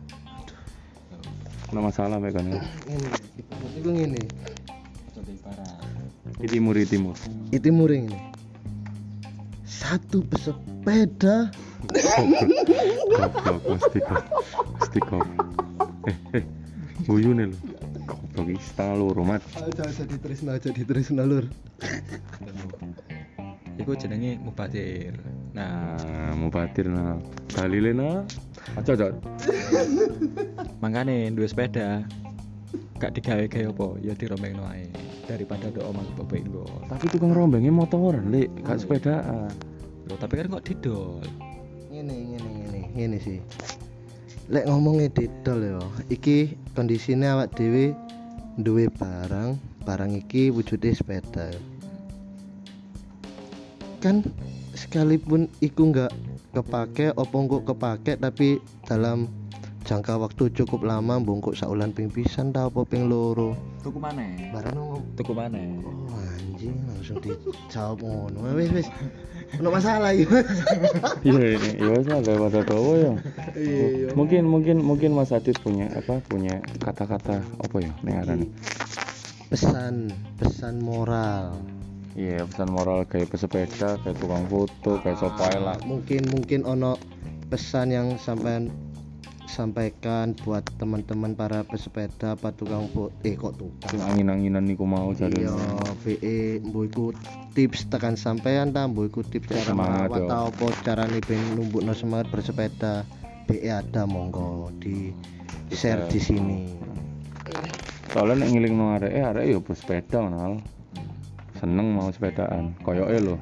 ada 1.68 1.80
masalah 1.84 2.16
mereka 2.16 2.40
nih 2.40 2.56
ini 2.88 3.08
itu 3.76 3.88
ngene 3.92 4.22
di 6.38 6.46
timur 6.46 6.78
di 6.78 6.86
timur. 6.86 7.18
Itu 7.50 7.74
muring 7.74 8.14
ini. 8.14 8.20
Satu 9.66 10.22
pesepeda. 10.22 11.50
Goblok 13.10 13.62
mesti 13.66 13.98
kok 13.98 14.22
mesti 14.78 14.98
kok 15.02 15.26
eh 16.06 16.16
eh 16.38 16.44
guyu 17.10 17.34
nih 17.34 17.50
lo 17.50 17.56
goblok 18.06 18.46
iki 18.54 18.62
setengah 18.62 18.94
loro 19.02 19.22
mat. 19.26 19.42
Aja 19.58 19.82
aja 19.82 20.02
diterisno 20.06 20.54
aja 20.54 20.68
diterisno 20.70 21.26
lur. 21.26 21.44
Iku 23.78 23.98
jenenge 23.98 24.38
mubadir. 24.38 25.18
Nah, 25.58 25.98
nah 25.98 26.38
mau 26.38 26.54
batir 26.54 26.86
nah. 26.86 27.18
Dalile 27.50 27.90
nah. 27.98 28.22
Aja 28.78 28.94
aja 28.94 29.10
makane 30.78 31.34
duwe 31.34 31.50
sepeda 31.50 32.06
gak 32.98 33.14
digawe-gawe 33.14 33.70
apa 33.70 33.86
ya 34.02 34.14
dirombeng 34.14 34.58
ae 34.74 34.90
daripada 35.30 35.70
do 35.70 35.82
omah 35.86 36.02
bebek 36.18 36.50
nggo. 36.50 36.66
tapi 36.90 37.06
tukang 37.10 37.30
rombengnya 37.30 37.70
motoran 37.70 38.30
lek 38.30 38.50
gak 38.66 38.82
sepedaan 38.82 39.50
Loh, 40.08 40.16
tapi 40.16 40.40
kan 40.40 40.48
kok 40.48 40.64
didol. 40.64 41.20
ngene 41.92 42.14
ngene 42.32 42.50
ngene 42.58 42.80
ngene 42.96 43.18
sih 43.20 43.38
lek 44.48 44.64
ngomongnya 44.66 45.12
didol 45.14 45.60
ya 45.60 45.80
iki 46.10 46.56
kondisinya 46.72 47.38
awak 47.38 47.54
dhewe 47.54 47.92
duwe 48.58 48.90
barang 48.90 49.60
barang 49.86 50.12
iki 50.18 50.50
wujudnya 50.50 50.96
sepeda 50.96 51.54
kan 54.02 54.26
sekalipun 54.74 55.50
iku 55.58 55.90
nggak 55.90 56.12
kepake 56.54 57.14
opo 57.14 57.36
kok 57.46 57.62
kepake 57.74 58.12
tapi 58.18 58.62
dalam 58.86 59.30
jangka 59.88 60.20
waktu 60.20 60.52
cukup 60.52 60.84
lama 60.84 61.16
bungkuk 61.16 61.56
saulan 61.56 61.96
ping 61.96 62.12
pisan 62.12 62.52
ta 62.52 62.68
apa 62.68 62.84
ping 62.84 63.08
loro? 63.08 63.56
Tuku 63.80 63.96
mana? 63.96 64.20
barang 64.52 64.76
Tuku 65.16 65.32
mana? 65.32 65.56
oh 65.80 66.12
anjing 66.12 66.76
langsung 66.84 67.16
dijawab 67.24 68.04
ngono. 68.04 68.52
Wis 68.52 68.68
wis. 68.76 68.88
Ono 69.56 69.72
masalah 69.72 70.12
iki 70.12 70.28
iya 71.32 71.56
iya 71.56 71.70
iya 71.80 71.94
saya 72.04 72.20
ada 72.20 72.60
tahu 72.68 73.00
ya 73.00 73.16
iya 73.56 74.12
mungkin 74.12 74.44
mungkin 74.44 74.84
mungkin 74.84 75.16
Mas 75.16 75.32
Adit 75.32 75.56
punya 75.64 75.88
apa 75.96 76.20
punya 76.28 76.60
kata-kata 76.84 77.40
apa 77.40 77.76
ya 77.80 77.88
nengaran 78.04 78.52
pesan 79.48 80.12
pesan 80.36 80.84
moral. 80.84 81.56
Iya 82.12 82.44
pesan 82.44 82.68
moral 82.68 83.08
kayak 83.08 83.32
pesepeda 83.32 83.96
kayak 84.04 84.20
tukang 84.20 84.44
foto 84.52 85.00
kayak 85.00 85.16
sopai 85.16 85.56
lah. 85.56 85.80
Mungkin 85.88 86.28
mungkin 86.28 86.68
ono 86.68 87.00
pesan 87.48 87.88
yang 87.88 88.20
sampean 88.20 88.68
sampaikan 89.48 90.36
buat 90.44 90.60
teman-teman 90.76 91.32
para 91.32 91.64
pesepeda 91.64 92.36
apa 92.36 92.52
tukang 92.52 92.84
foto 92.92 93.16
eh 93.24 93.32
kok 93.32 93.56
tukang? 93.56 93.96
Angin-anginan 94.12 94.68
niku 94.68 94.84
mau 94.84 95.08
jadi 95.16 95.48
iya 95.48 95.56
BE 96.04 96.60
mbok 96.62 96.84
iku 96.92 97.06
tips 97.56 97.88
tekan 97.88 98.14
sampean 98.14 98.76
ta 98.76 98.84
mbok 98.84 99.08
iku 99.08 99.20
tips 99.24 99.48
cara 99.48 99.72
merawat 99.72 100.20
ta 100.28 100.36
apa 100.52 100.66
carane 100.84 101.18
ben 101.24 101.40
numbukno 101.56 101.96
semangat 101.96 102.28
bersepeda. 102.28 103.08
BE 103.48 103.72
ada 103.72 104.04
monggo 104.04 104.68
di 104.76 105.16
share 105.72 106.04
di 106.12 106.20
sini. 106.20 106.60
Soalnya 108.12 108.44
nek 108.44 108.48
ngiling 108.52 108.74
no 108.76 108.92
arek 109.00 109.12
eh 109.16 109.24
arek 109.24 109.44
yo 109.48 109.64
bersepeda 109.64 110.28
nal 110.28 110.60
seneng 111.56 111.96
mau 111.96 112.12
sepedaan 112.12 112.76
koyoke 112.84 113.16
lho. 113.16 113.36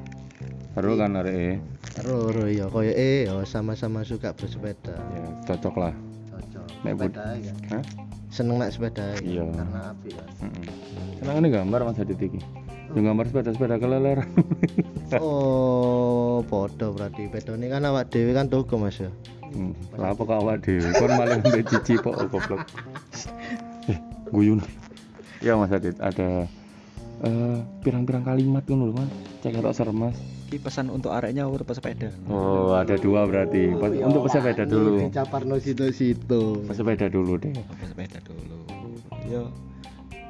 Baru 0.71 0.95
kan 0.95 1.19
arek 1.19 1.35
eh 1.35 1.55
Roro 2.05 2.45
ya 2.45 2.69
koyo 2.69 2.93
eh 2.93 3.25
yo 3.25 3.41
sama-sama 3.43 4.05
suka 4.05 4.33
bersepeda 4.33 4.93
ya 4.93 5.23
cocok 5.49 5.75
lah 5.77 5.93
cocok 6.29 6.65
Nek 6.85 6.93
sepeda 6.93 7.25
ya 7.41 7.53
Hah? 7.73 7.83
seneng 8.29 8.61
nak 8.61 8.69
sepeda 8.69 9.17
ya 9.17 9.41
Iya. 9.41 9.43
karena 9.49 9.79
api 9.95 10.09
ya 10.13 10.25
Senang 11.17 11.41
ini 11.41 11.49
gambar 11.49 11.81
Mas 11.81 11.97
Adit 11.97 12.21
iki. 12.21 12.37
Yo 12.93 13.01
gambar 13.01 13.25
sepeda-sepeda 13.25 13.81
keleleran. 13.81 14.29
Oh, 15.17 16.43
podo 16.45 16.91
berarti 16.91 17.31
bedone 17.31 17.71
kan 17.71 17.81
awak 17.87 18.11
dhewe 18.11 18.35
kan 18.35 18.51
toko 18.51 18.75
Mas 18.77 18.99
ya. 19.01 19.09
Hmm, 19.55 19.71
lah 19.95 20.11
apa 20.13 20.21
kau 20.21 20.37
awak 20.37 20.61
dhewe? 20.61 20.83
Kon 20.93 21.15
malah 21.15 21.39
mbek 21.47 21.65
cici 21.65 21.97
kok 21.97 22.13
goblok. 22.29 22.61
Eh, 23.89 23.97
guyun. 24.29 24.59
Ya 25.41 25.55
Mas 25.57 25.71
Adit 25.73 25.95
ada 25.97 26.45
eh 27.23 27.57
pirang-pirang 27.81 28.21
kalimat 28.21 28.61
kan 28.67 28.77
lho 28.77 28.93
Mas. 28.93 29.09
Cek 29.41 29.57
serem 29.73 29.97
Mas. 29.97 30.17
Ki 30.47 30.55
pesan 30.57 30.87
untuk 30.87 31.11
areknya 31.11 31.43
urut 31.43 31.67
pesepeda. 31.67 32.07
Oh, 32.25 32.71
ada 32.71 32.95
dua 32.95 33.27
berarti. 33.27 33.67
Pas- 33.73 33.91
Untuk 33.91 34.31
pesepeda 34.31 34.63
dulu. 34.63 35.03
Dicaparno 35.03 35.59
situ-situ. 35.59 36.63
Pesepeda 36.63 37.11
dulu 37.11 37.35
deh. 37.35 37.51
Pesepeda 37.51 38.23
dulu. 38.23 38.55
Yo 39.27 39.51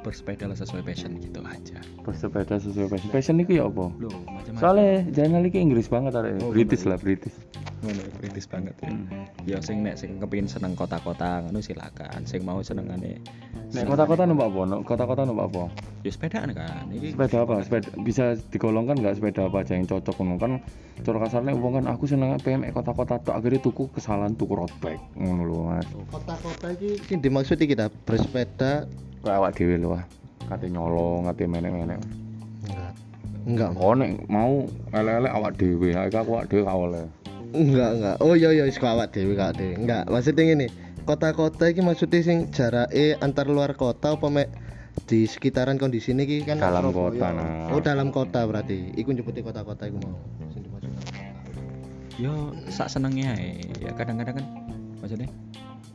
bersepeda 0.08 0.48
lah 0.48 0.56
sesuai 0.56 0.80
passion 0.80 1.20
gitu 1.20 1.44
aja. 1.44 1.78
Pesepeda 2.00 2.56
sesuai 2.56 2.88
passion. 2.88 3.10
Passion 3.12 3.36
itu 3.44 3.60
ya 3.60 3.68
apa? 3.68 3.92
Loh, 4.00 4.08
macam-macam. 4.24 4.56
Soalnya 4.56 5.04
jangan 5.12 5.44
lagi 5.44 5.58
Inggris 5.60 5.86
banget 5.92 6.16
arek. 6.16 6.40
Oh, 6.40 6.48
British 6.48 6.88
bener. 6.88 6.96
lah, 6.96 6.98
British. 7.04 7.36
ngono 7.78 8.02
kritis 8.18 8.46
banget 8.50 8.74
ya. 8.82 8.90
Hmm. 8.90 9.06
Ya 9.46 9.58
sing 9.62 9.86
nek 9.86 9.94
sing 9.94 10.18
kepengin 10.18 10.50
seneng 10.50 10.74
kota-kota 10.74 11.46
ngono 11.46 11.62
silakan. 11.62 12.26
Sing 12.26 12.42
mau 12.42 12.58
senengane 12.58 13.22
Nek 13.70 13.84
kota-kota 13.86 14.26
numpak 14.26 14.50
apa? 14.50 14.82
Kota-kota 14.82 15.22
numpak 15.22 15.46
apa? 15.54 15.64
ya 16.06 16.10
sepedaan 16.14 16.50
kan. 16.54 16.86
Iki 16.94 17.14
sepeda 17.14 17.44
apa 17.44 17.54
sepeda 17.62 17.90
bisa 18.02 18.24
digolongkan 18.54 18.98
nggak 19.02 19.18
sepeda 19.18 19.50
apa 19.50 19.66
aja 19.66 19.72
yang 19.74 19.86
cocok 19.86 20.14
ngono 20.18 20.36
kan 20.38 20.52
cara 21.02 21.18
kasarnya 21.26 21.52
wong 21.58 21.72
kan 21.82 21.84
aku 21.90 22.04
seneng 22.06 22.38
PME 22.42 22.70
kota-kota 22.70 23.18
tok 23.22 23.34
akhirnya 23.34 23.60
tuku 23.62 23.90
kesalahan 23.90 24.34
tuku 24.38 24.54
road 24.54 24.72
bike 24.78 25.02
ngono 25.18 25.42
lho 25.46 25.58
mas 25.66 25.86
Kota-kota 26.10 26.74
iki 26.74 27.02
sing 27.06 27.18
dimaksud 27.18 27.58
iki 27.58 27.74
kita 27.74 27.90
bersepeda 28.06 28.86
kayak 29.20 29.36
awak 29.38 29.52
dhewe 29.54 29.74
lho 29.76 29.88
ah 29.94 30.04
kate 30.48 30.66
nyolong 30.68 31.28
kate 31.28 31.44
menek-menek 31.44 31.98
enggak. 32.64 32.92
Enggak. 33.48 33.70
oh 33.76 33.92
nek 33.92 34.10
mau 34.28 34.64
elek-elek 34.92 35.32
awak 35.32 35.52
dhewe 35.56 35.88
aku 35.92 36.16
aku 36.16 36.30
awak 36.34 36.46
dhewe 36.48 36.64
awale 36.64 37.02
Enggak, 37.48 37.90
enggak. 37.96 38.16
Oh 38.20 38.36
iya 38.36 38.52
iya 38.52 38.68
wis 38.68 38.76
kok 38.76 38.92
awak 38.92 39.08
dhewe 39.08 39.32
kak 39.32 39.56
dhewe. 39.56 39.72
Enggak, 39.80 40.04
maksudnya 40.12 40.44
ngene. 40.44 40.68
Kota-kota 41.08 41.72
iki 41.72 41.80
maksudnya 41.80 42.20
sing 42.20 42.52
jarake 42.52 43.16
antar 43.24 43.48
luar 43.48 43.72
kota 43.72 44.12
apa 44.12 44.28
mek 44.28 44.52
di 45.08 45.24
sekitaran 45.24 45.80
kondisi 45.80 46.12
ini 46.12 46.44
kan 46.44 46.60
Dalam 46.60 46.92
Surabaya. 46.92 47.16
kota, 47.16 47.26
nah. 47.32 47.72
Oh, 47.72 47.80
dalam 47.80 48.12
kota 48.12 48.44
berarti. 48.44 48.92
Iku 49.00 49.16
nyebuti 49.16 49.40
kota-kota 49.40 49.88
iku 49.88 49.96
mau. 49.96 50.12
Sing 50.52 50.60
dimaksud. 50.60 50.92
yo 52.20 52.52
sak 52.68 52.92
senengnya 52.92 53.32
ya 53.80 53.94
kadang-kadang 53.96 54.42
kan 54.42 54.46
maksudnya 55.00 55.30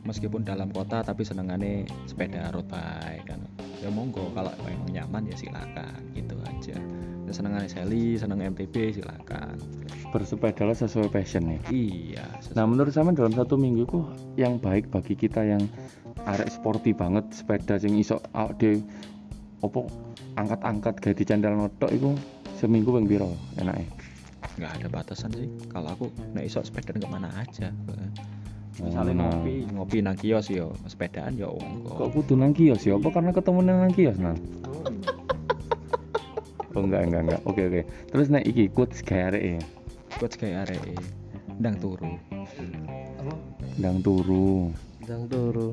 meskipun 0.04 0.44
dalam 0.44 0.70
kota 0.70 1.00
tapi 1.02 1.24
senengane 1.24 1.88
sepeda 2.08 2.52
road 2.52 2.68
bike 2.68 3.28
kan. 3.28 3.40
Ya 3.80 3.88
monggo 3.92 4.32
kalau 4.32 4.52
memang 4.64 4.88
nyaman 4.92 5.28
ya 5.28 5.36
silakan 5.36 6.00
gitu 6.16 6.36
aja. 6.44 6.76
Ya 7.24 7.32
senengane 7.32 7.68
Sally 7.68 8.16
seneng 8.20 8.44
MTB 8.52 9.00
silakan. 9.00 9.56
Bersepeda 10.14 10.62
lah 10.62 10.78
sesuai 10.78 11.10
passion 11.10 11.42
nih 11.50 11.58
iya 11.74 12.22
nah 12.54 12.62
menurut 12.70 12.94
sama 12.94 13.10
dalam 13.10 13.34
satu 13.34 13.58
minggu 13.58 13.82
kok 13.82 14.06
yang 14.38 14.62
baik 14.62 14.86
bagi 14.86 15.18
kita 15.18 15.42
yang 15.42 15.66
arek 16.30 16.46
sporty 16.54 16.94
banget 16.94 17.26
sepeda 17.34 17.74
sing 17.82 17.98
iso 17.98 18.22
dhewe 18.54 18.78
opo 19.66 19.90
angkat-angkat 20.38 21.02
gawe 21.02 21.14
dicandal 21.18 21.58
notok 21.58 21.90
iku 21.90 22.14
seminggu 22.54 22.94
ping 22.94 23.06
piro 23.10 23.34
enake? 23.58 23.90
Nggak 24.54 24.70
ada 24.78 24.86
batasan 24.86 25.30
sih. 25.34 25.50
Kalau 25.66 25.90
aku 25.90 26.06
nek 26.30 26.46
iso 26.46 26.62
sepedaan 26.62 27.02
ke 27.02 27.08
mana 27.10 27.28
aja 27.34 27.74
misalnya 28.82 29.14
nah. 29.14 29.30
ngopi 29.30 29.54
ngopi 29.70 29.98
nang 30.02 30.16
kios 30.18 30.50
yo. 30.50 30.74
Sepedaan 30.90 31.38
yo 31.38 31.54
kok 31.86 32.10
kudu 32.10 32.34
nang 32.34 32.50
kios 32.50 32.82
ya 32.82 32.98
apa 32.98 33.08
karena 33.14 33.30
ketemu 33.30 33.60
nang 33.62 33.92
kios 33.94 34.18
nah 34.18 34.34
oh. 36.74 36.82
Enggak 36.82 37.06
enggak 37.06 37.22
enggak. 37.30 37.40
Oke 37.46 37.62
oke. 37.70 37.80
Terus 38.10 38.26
nek 38.34 38.44
iki 38.50 38.66
quotes 38.66 38.98
gawe 39.06 39.30
arek 39.30 39.62
coach 40.18 40.34
kayak 40.38 40.66
arek 40.66 40.82
ndang 41.62 41.78
turu. 41.78 42.18
Ndang 43.78 44.02
turu. 44.02 44.74
Ndang 45.06 45.22
turu. 45.30 45.70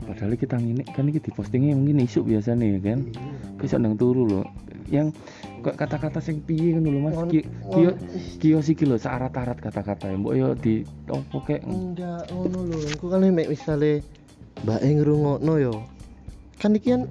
padahal 0.00 0.34
kita 0.34 0.56
ngini 0.58 0.82
kan 0.90 1.06
ini 1.06 1.20
di 1.22 1.30
postingnya 1.30 1.76
mungkin 1.76 2.02
isu 2.02 2.24
biasa 2.26 2.56
nih 2.58 2.82
kan 2.82 3.06
bisa 3.60 3.78
ndang 3.78 3.94
turu 3.94 4.26
loh 4.26 4.44
yang 4.90 5.14
kok 5.60 5.76
kata-kata 5.76 6.20
sing 6.24 6.40
piye 6.40 6.76
ngono 6.76 6.88
lho 6.90 7.00
Mas 7.04 7.16
Ki- 7.28 7.48
kio 7.72 7.90
kios 8.40 8.66
iki 8.72 8.84
lho 8.88 8.96
searat-arat 8.96 9.60
kata-kata 9.60 10.08
mbok 10.16 10.34
yo 10.34 10.48
di 10.56 10.82
opo 11.12 11.44
kek 11.44 11.60
Enggak 11.64 12.32
ngono 12.32 12.58
lho. 12.66 12.78
Engko 12.88 13.06
kan 13.12 13.22
mek 13.28 13.48
misale 13.52 14.00
mbake 14.64 14.88
ngrungokno 14.96 15.54
yo. 15.60 15.74
Kan 16.60 16.76
iki 16.76 16.92
kan 16.92 17.08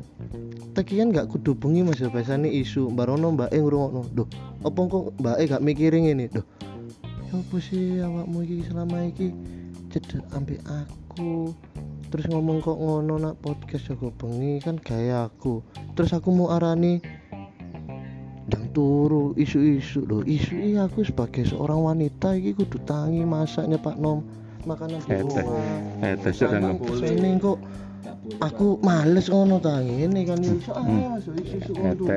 tekian 0.77 1.09
gak 1.09 1.29
kudu 1.33 1.57
bengi 1.57 1.81
Mas 1.81 1.97
ya 2.01 2.09
biasane 2.13 2.49
isu 2.49 2.89
barono 2.93 3.33
mbake 3.33 3.57
ngrungokno. 3.57 4.01
Duh, 4.13 4.29
apa 4.61 4.79
kok 4.85 5.17
mbake 5.17 5.43
gak 5.49 5.63
mikirin 5.65 6.05
ini? 6.05 6.25
Duh. 6.29 6.45
Ya 7.29 7.33
apa 7.37 7.55
sih 7.61 8.01
awakmu 8.01 8.45
iki 8.45 8.65
selama 8.69 9.05
iki 9.09 9.33
cedek 9.89 10.21
ambek 10.33 10.61
aku. 10.65 11.53
Terus 12.09 12.25
ngomong 12.25 12.61
kok 12.65 12.77
ngono 12.77 13.21
nak 13.21 13.37
podcast 13.41 13.85
Joko 13.85 14.09
bengi 14.09 14.57
kan 14.61 14.81
gaya 14.81 15.29
aku. 15.29 15.61
Terus 15.93 16.09
aku 16.13 16.33
mau 16.33 16.49
arani 16.49 17.01
dan 18.49 18.67
turu 18.69 19.31
isu-isu. 19.33 20.03
Loh 20.03 20.21
isu 20.21 20.53
ini 20.53 20.75
aku 20.75 21.01
sebagai 21.01 21.45
seorang 21.45 21.85
wanita 21.85 22.33
iki 22.33 22.53
kudu 22.53 22.81
tangi 22.83 23.21
masaknya 23.21 23.77
Pak 23.77 23.95
Nom. 23.95 24.25
Makanan 24.59 24.99
di 24.99 25.09
Eh, 25.09 25.23
teh. 25.23 25.43
rumah 25.45 26.03
eh 26.03 26.15
tesuk 26.19 26.47
kan 26.47 26.59
Kadang 26.59 26.77
ke 26.77 26.93
sini 26.99 27.29
kok 27.39 27.57
aku 28.37 28.67
males 28.81 29.25
ngono 29.25 29.57
tangi 29.57 30.03
ini 30.03 30.21
kan. 30.25 30.37
Ya 30.37 30.51
iso 30.51 30.71
Hmm. 30.73 30.99
ah 31.05 31.15
isu 31.15 31.31
isu 31.31 31.71
ngono 31.71 31.93
tuh. 31.95 32.07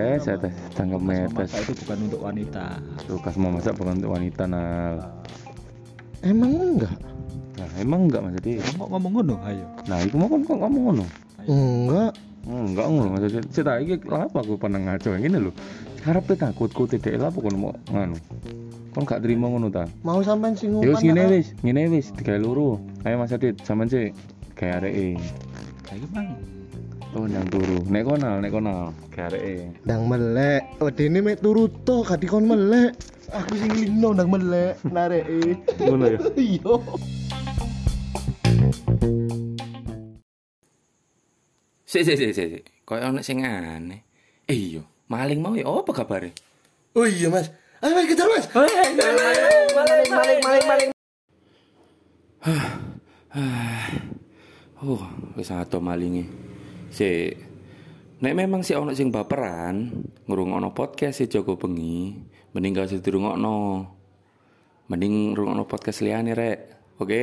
metes 0.98 1.50
itu 1.54 1.72
bukan 1.78 1.98
untuk 2.02 2.20
wanita. 2.20 2.66
tuh 3.04 3.18
kas 3.20 3.36
mau 3.36 3.50
masak 3.50 3.76
bukan 3.76 3.94
untuk 3.96 4.10
wanita 4.10 4.42
nal. 4.44 4.94
Emang 6.20 6.50
enggak? 6.50 6.94
Nah 7.52 7.70
emang 7.78 8.00
enggak 8.06 8.20
mas 8.22 8.32
jadi 8.38 8.58
kok 8.58 8.88
ngomong 8.88 9.12
ngono? 9.12 9.34
Ayo. 9.42 9.66
nah 9.86 9.98
itu 10.00 10.14
mau 10.14 10.26
kok 10.26 10.58
ngomong 10.58 10.82
ngono? 10.88 11.04
Enggak. 11.44 12.12
Enggak 12.42 12.86
ngono 12.86 13.08
maksudnya 13.08 13.42
cerita 13.46 13.72
iki 13.78 13.94
apa 14.08 14.34
aku 14.34 14.58
pernah 14.58 14.82
ngaco? 14.82 15.14
Yang 15.14 15.24
ini 15.30 15.38
karepe 16.02 16.34
takutku 16.34 16.90
tidak 16.90 17.14
lah 17.22 17.30
pokoknya 17.30 17.58
mau 17.62 17.72
nganu. 17.94 18.18
Kon 18.92 19.06
gak 19.06 19.22
terima 19.22 19.46
ngono 19.46 19.70
ta? 19.70 19.86
Mau 20.02 20.18
sampean 20.20 20.58
sing 20.58 20.74
ya 20.82 20.90
wis 20.90 21.00
ngene 21.00 21.24
wis 21.30 21.48
ngene 21.62 21.82
wis 21.94 22.06
digawe 22.18 22.42
loro. 22.42 22.82
Ayo 23.06 23.22
Mas 23.22 23.30
Adit 23.30 23.62
sampean 23.62 23.86
sih 23.86 24.10
kayak 24.58 24.82
areke. 24.82 25.16
Kayak 25.86 26.10
bang. 26.10 26.28
oh 27.12 27.24
nang 27.28 27.46
turu. 27.48 27.78
Nek 27.86 28.02
konal 28.02 28.42
nek 28.42 28.50
konal 28.50 28.90
kayak 29.14 29.32
areke. 29.32 29.54
Ndang 29.86 30.02
melek. 30.10 30.62
Wedene 30.82 31.18
mek 31.22 31.38
turu 31.38 31.70
to 31.86 32.02
gak 32.02 32.18
dikon 32.18 32.50
melek. 32.50 32.98
Aku 33.32 33.54
sing 33.56 33.70
lino 33.72 34.12
ndang 34.12 34.28
melek 34.28 34.76
nareki 34.84 35.56
ngono 35.78 36.04
ya? 36.10 36.18
Iya. 36.42 36.74
Sik 41.86 42.02
sik 42.04 42.16
sik. 42.18 42.32
sik. 42.34 42.62
Kayak 42.84 43.08
ana 43.08 43.20
sing 43.22 43.40
aneh. 43.46 44.02
Eh 44.50 44.58
iya, 44.58 44.82
maling 45.12 45.40
mau 45.44 45.52
ya 45.52 45.68
apa 45.68 45.92
kabare? 45.92 46.32
oh 46.96 47.04
iya 47.04 47.28
Mas 47.28 47.52
ayo 47.84 47.92
Mas 47.92 48.08
kejar 48.08 48.28
Mas 48.32 48.48
Oh, 54.82 54.98
wis 55.38 55.46
ato 55.54 55.78
malinge. 55.78 56.26
Sik. 56.90 57.38
Nek 58.18 58.34
memang 58.34 58.66
si 58.66 58.74
ono 58.74 58.90
sing 58.98 59.14
baperan 59.14 59.94
ngrungokno 60.26 60.74
podcast 60.74 61.22
si 61.22 61.30
Joko 61.30 61.54
Bengi, 61.54 62.18
mending 62.50 62.74
gak 62.74 62.90
usah 62.90 62.98
dirungokno. 62.98 63.86
Mending 64.90 65.38
ngrungokno 65.38 65.70
podcast 65.70 66.02
liyane 66.02 66.34
rek. 66.34 66.58
Oke? 66.98 67.22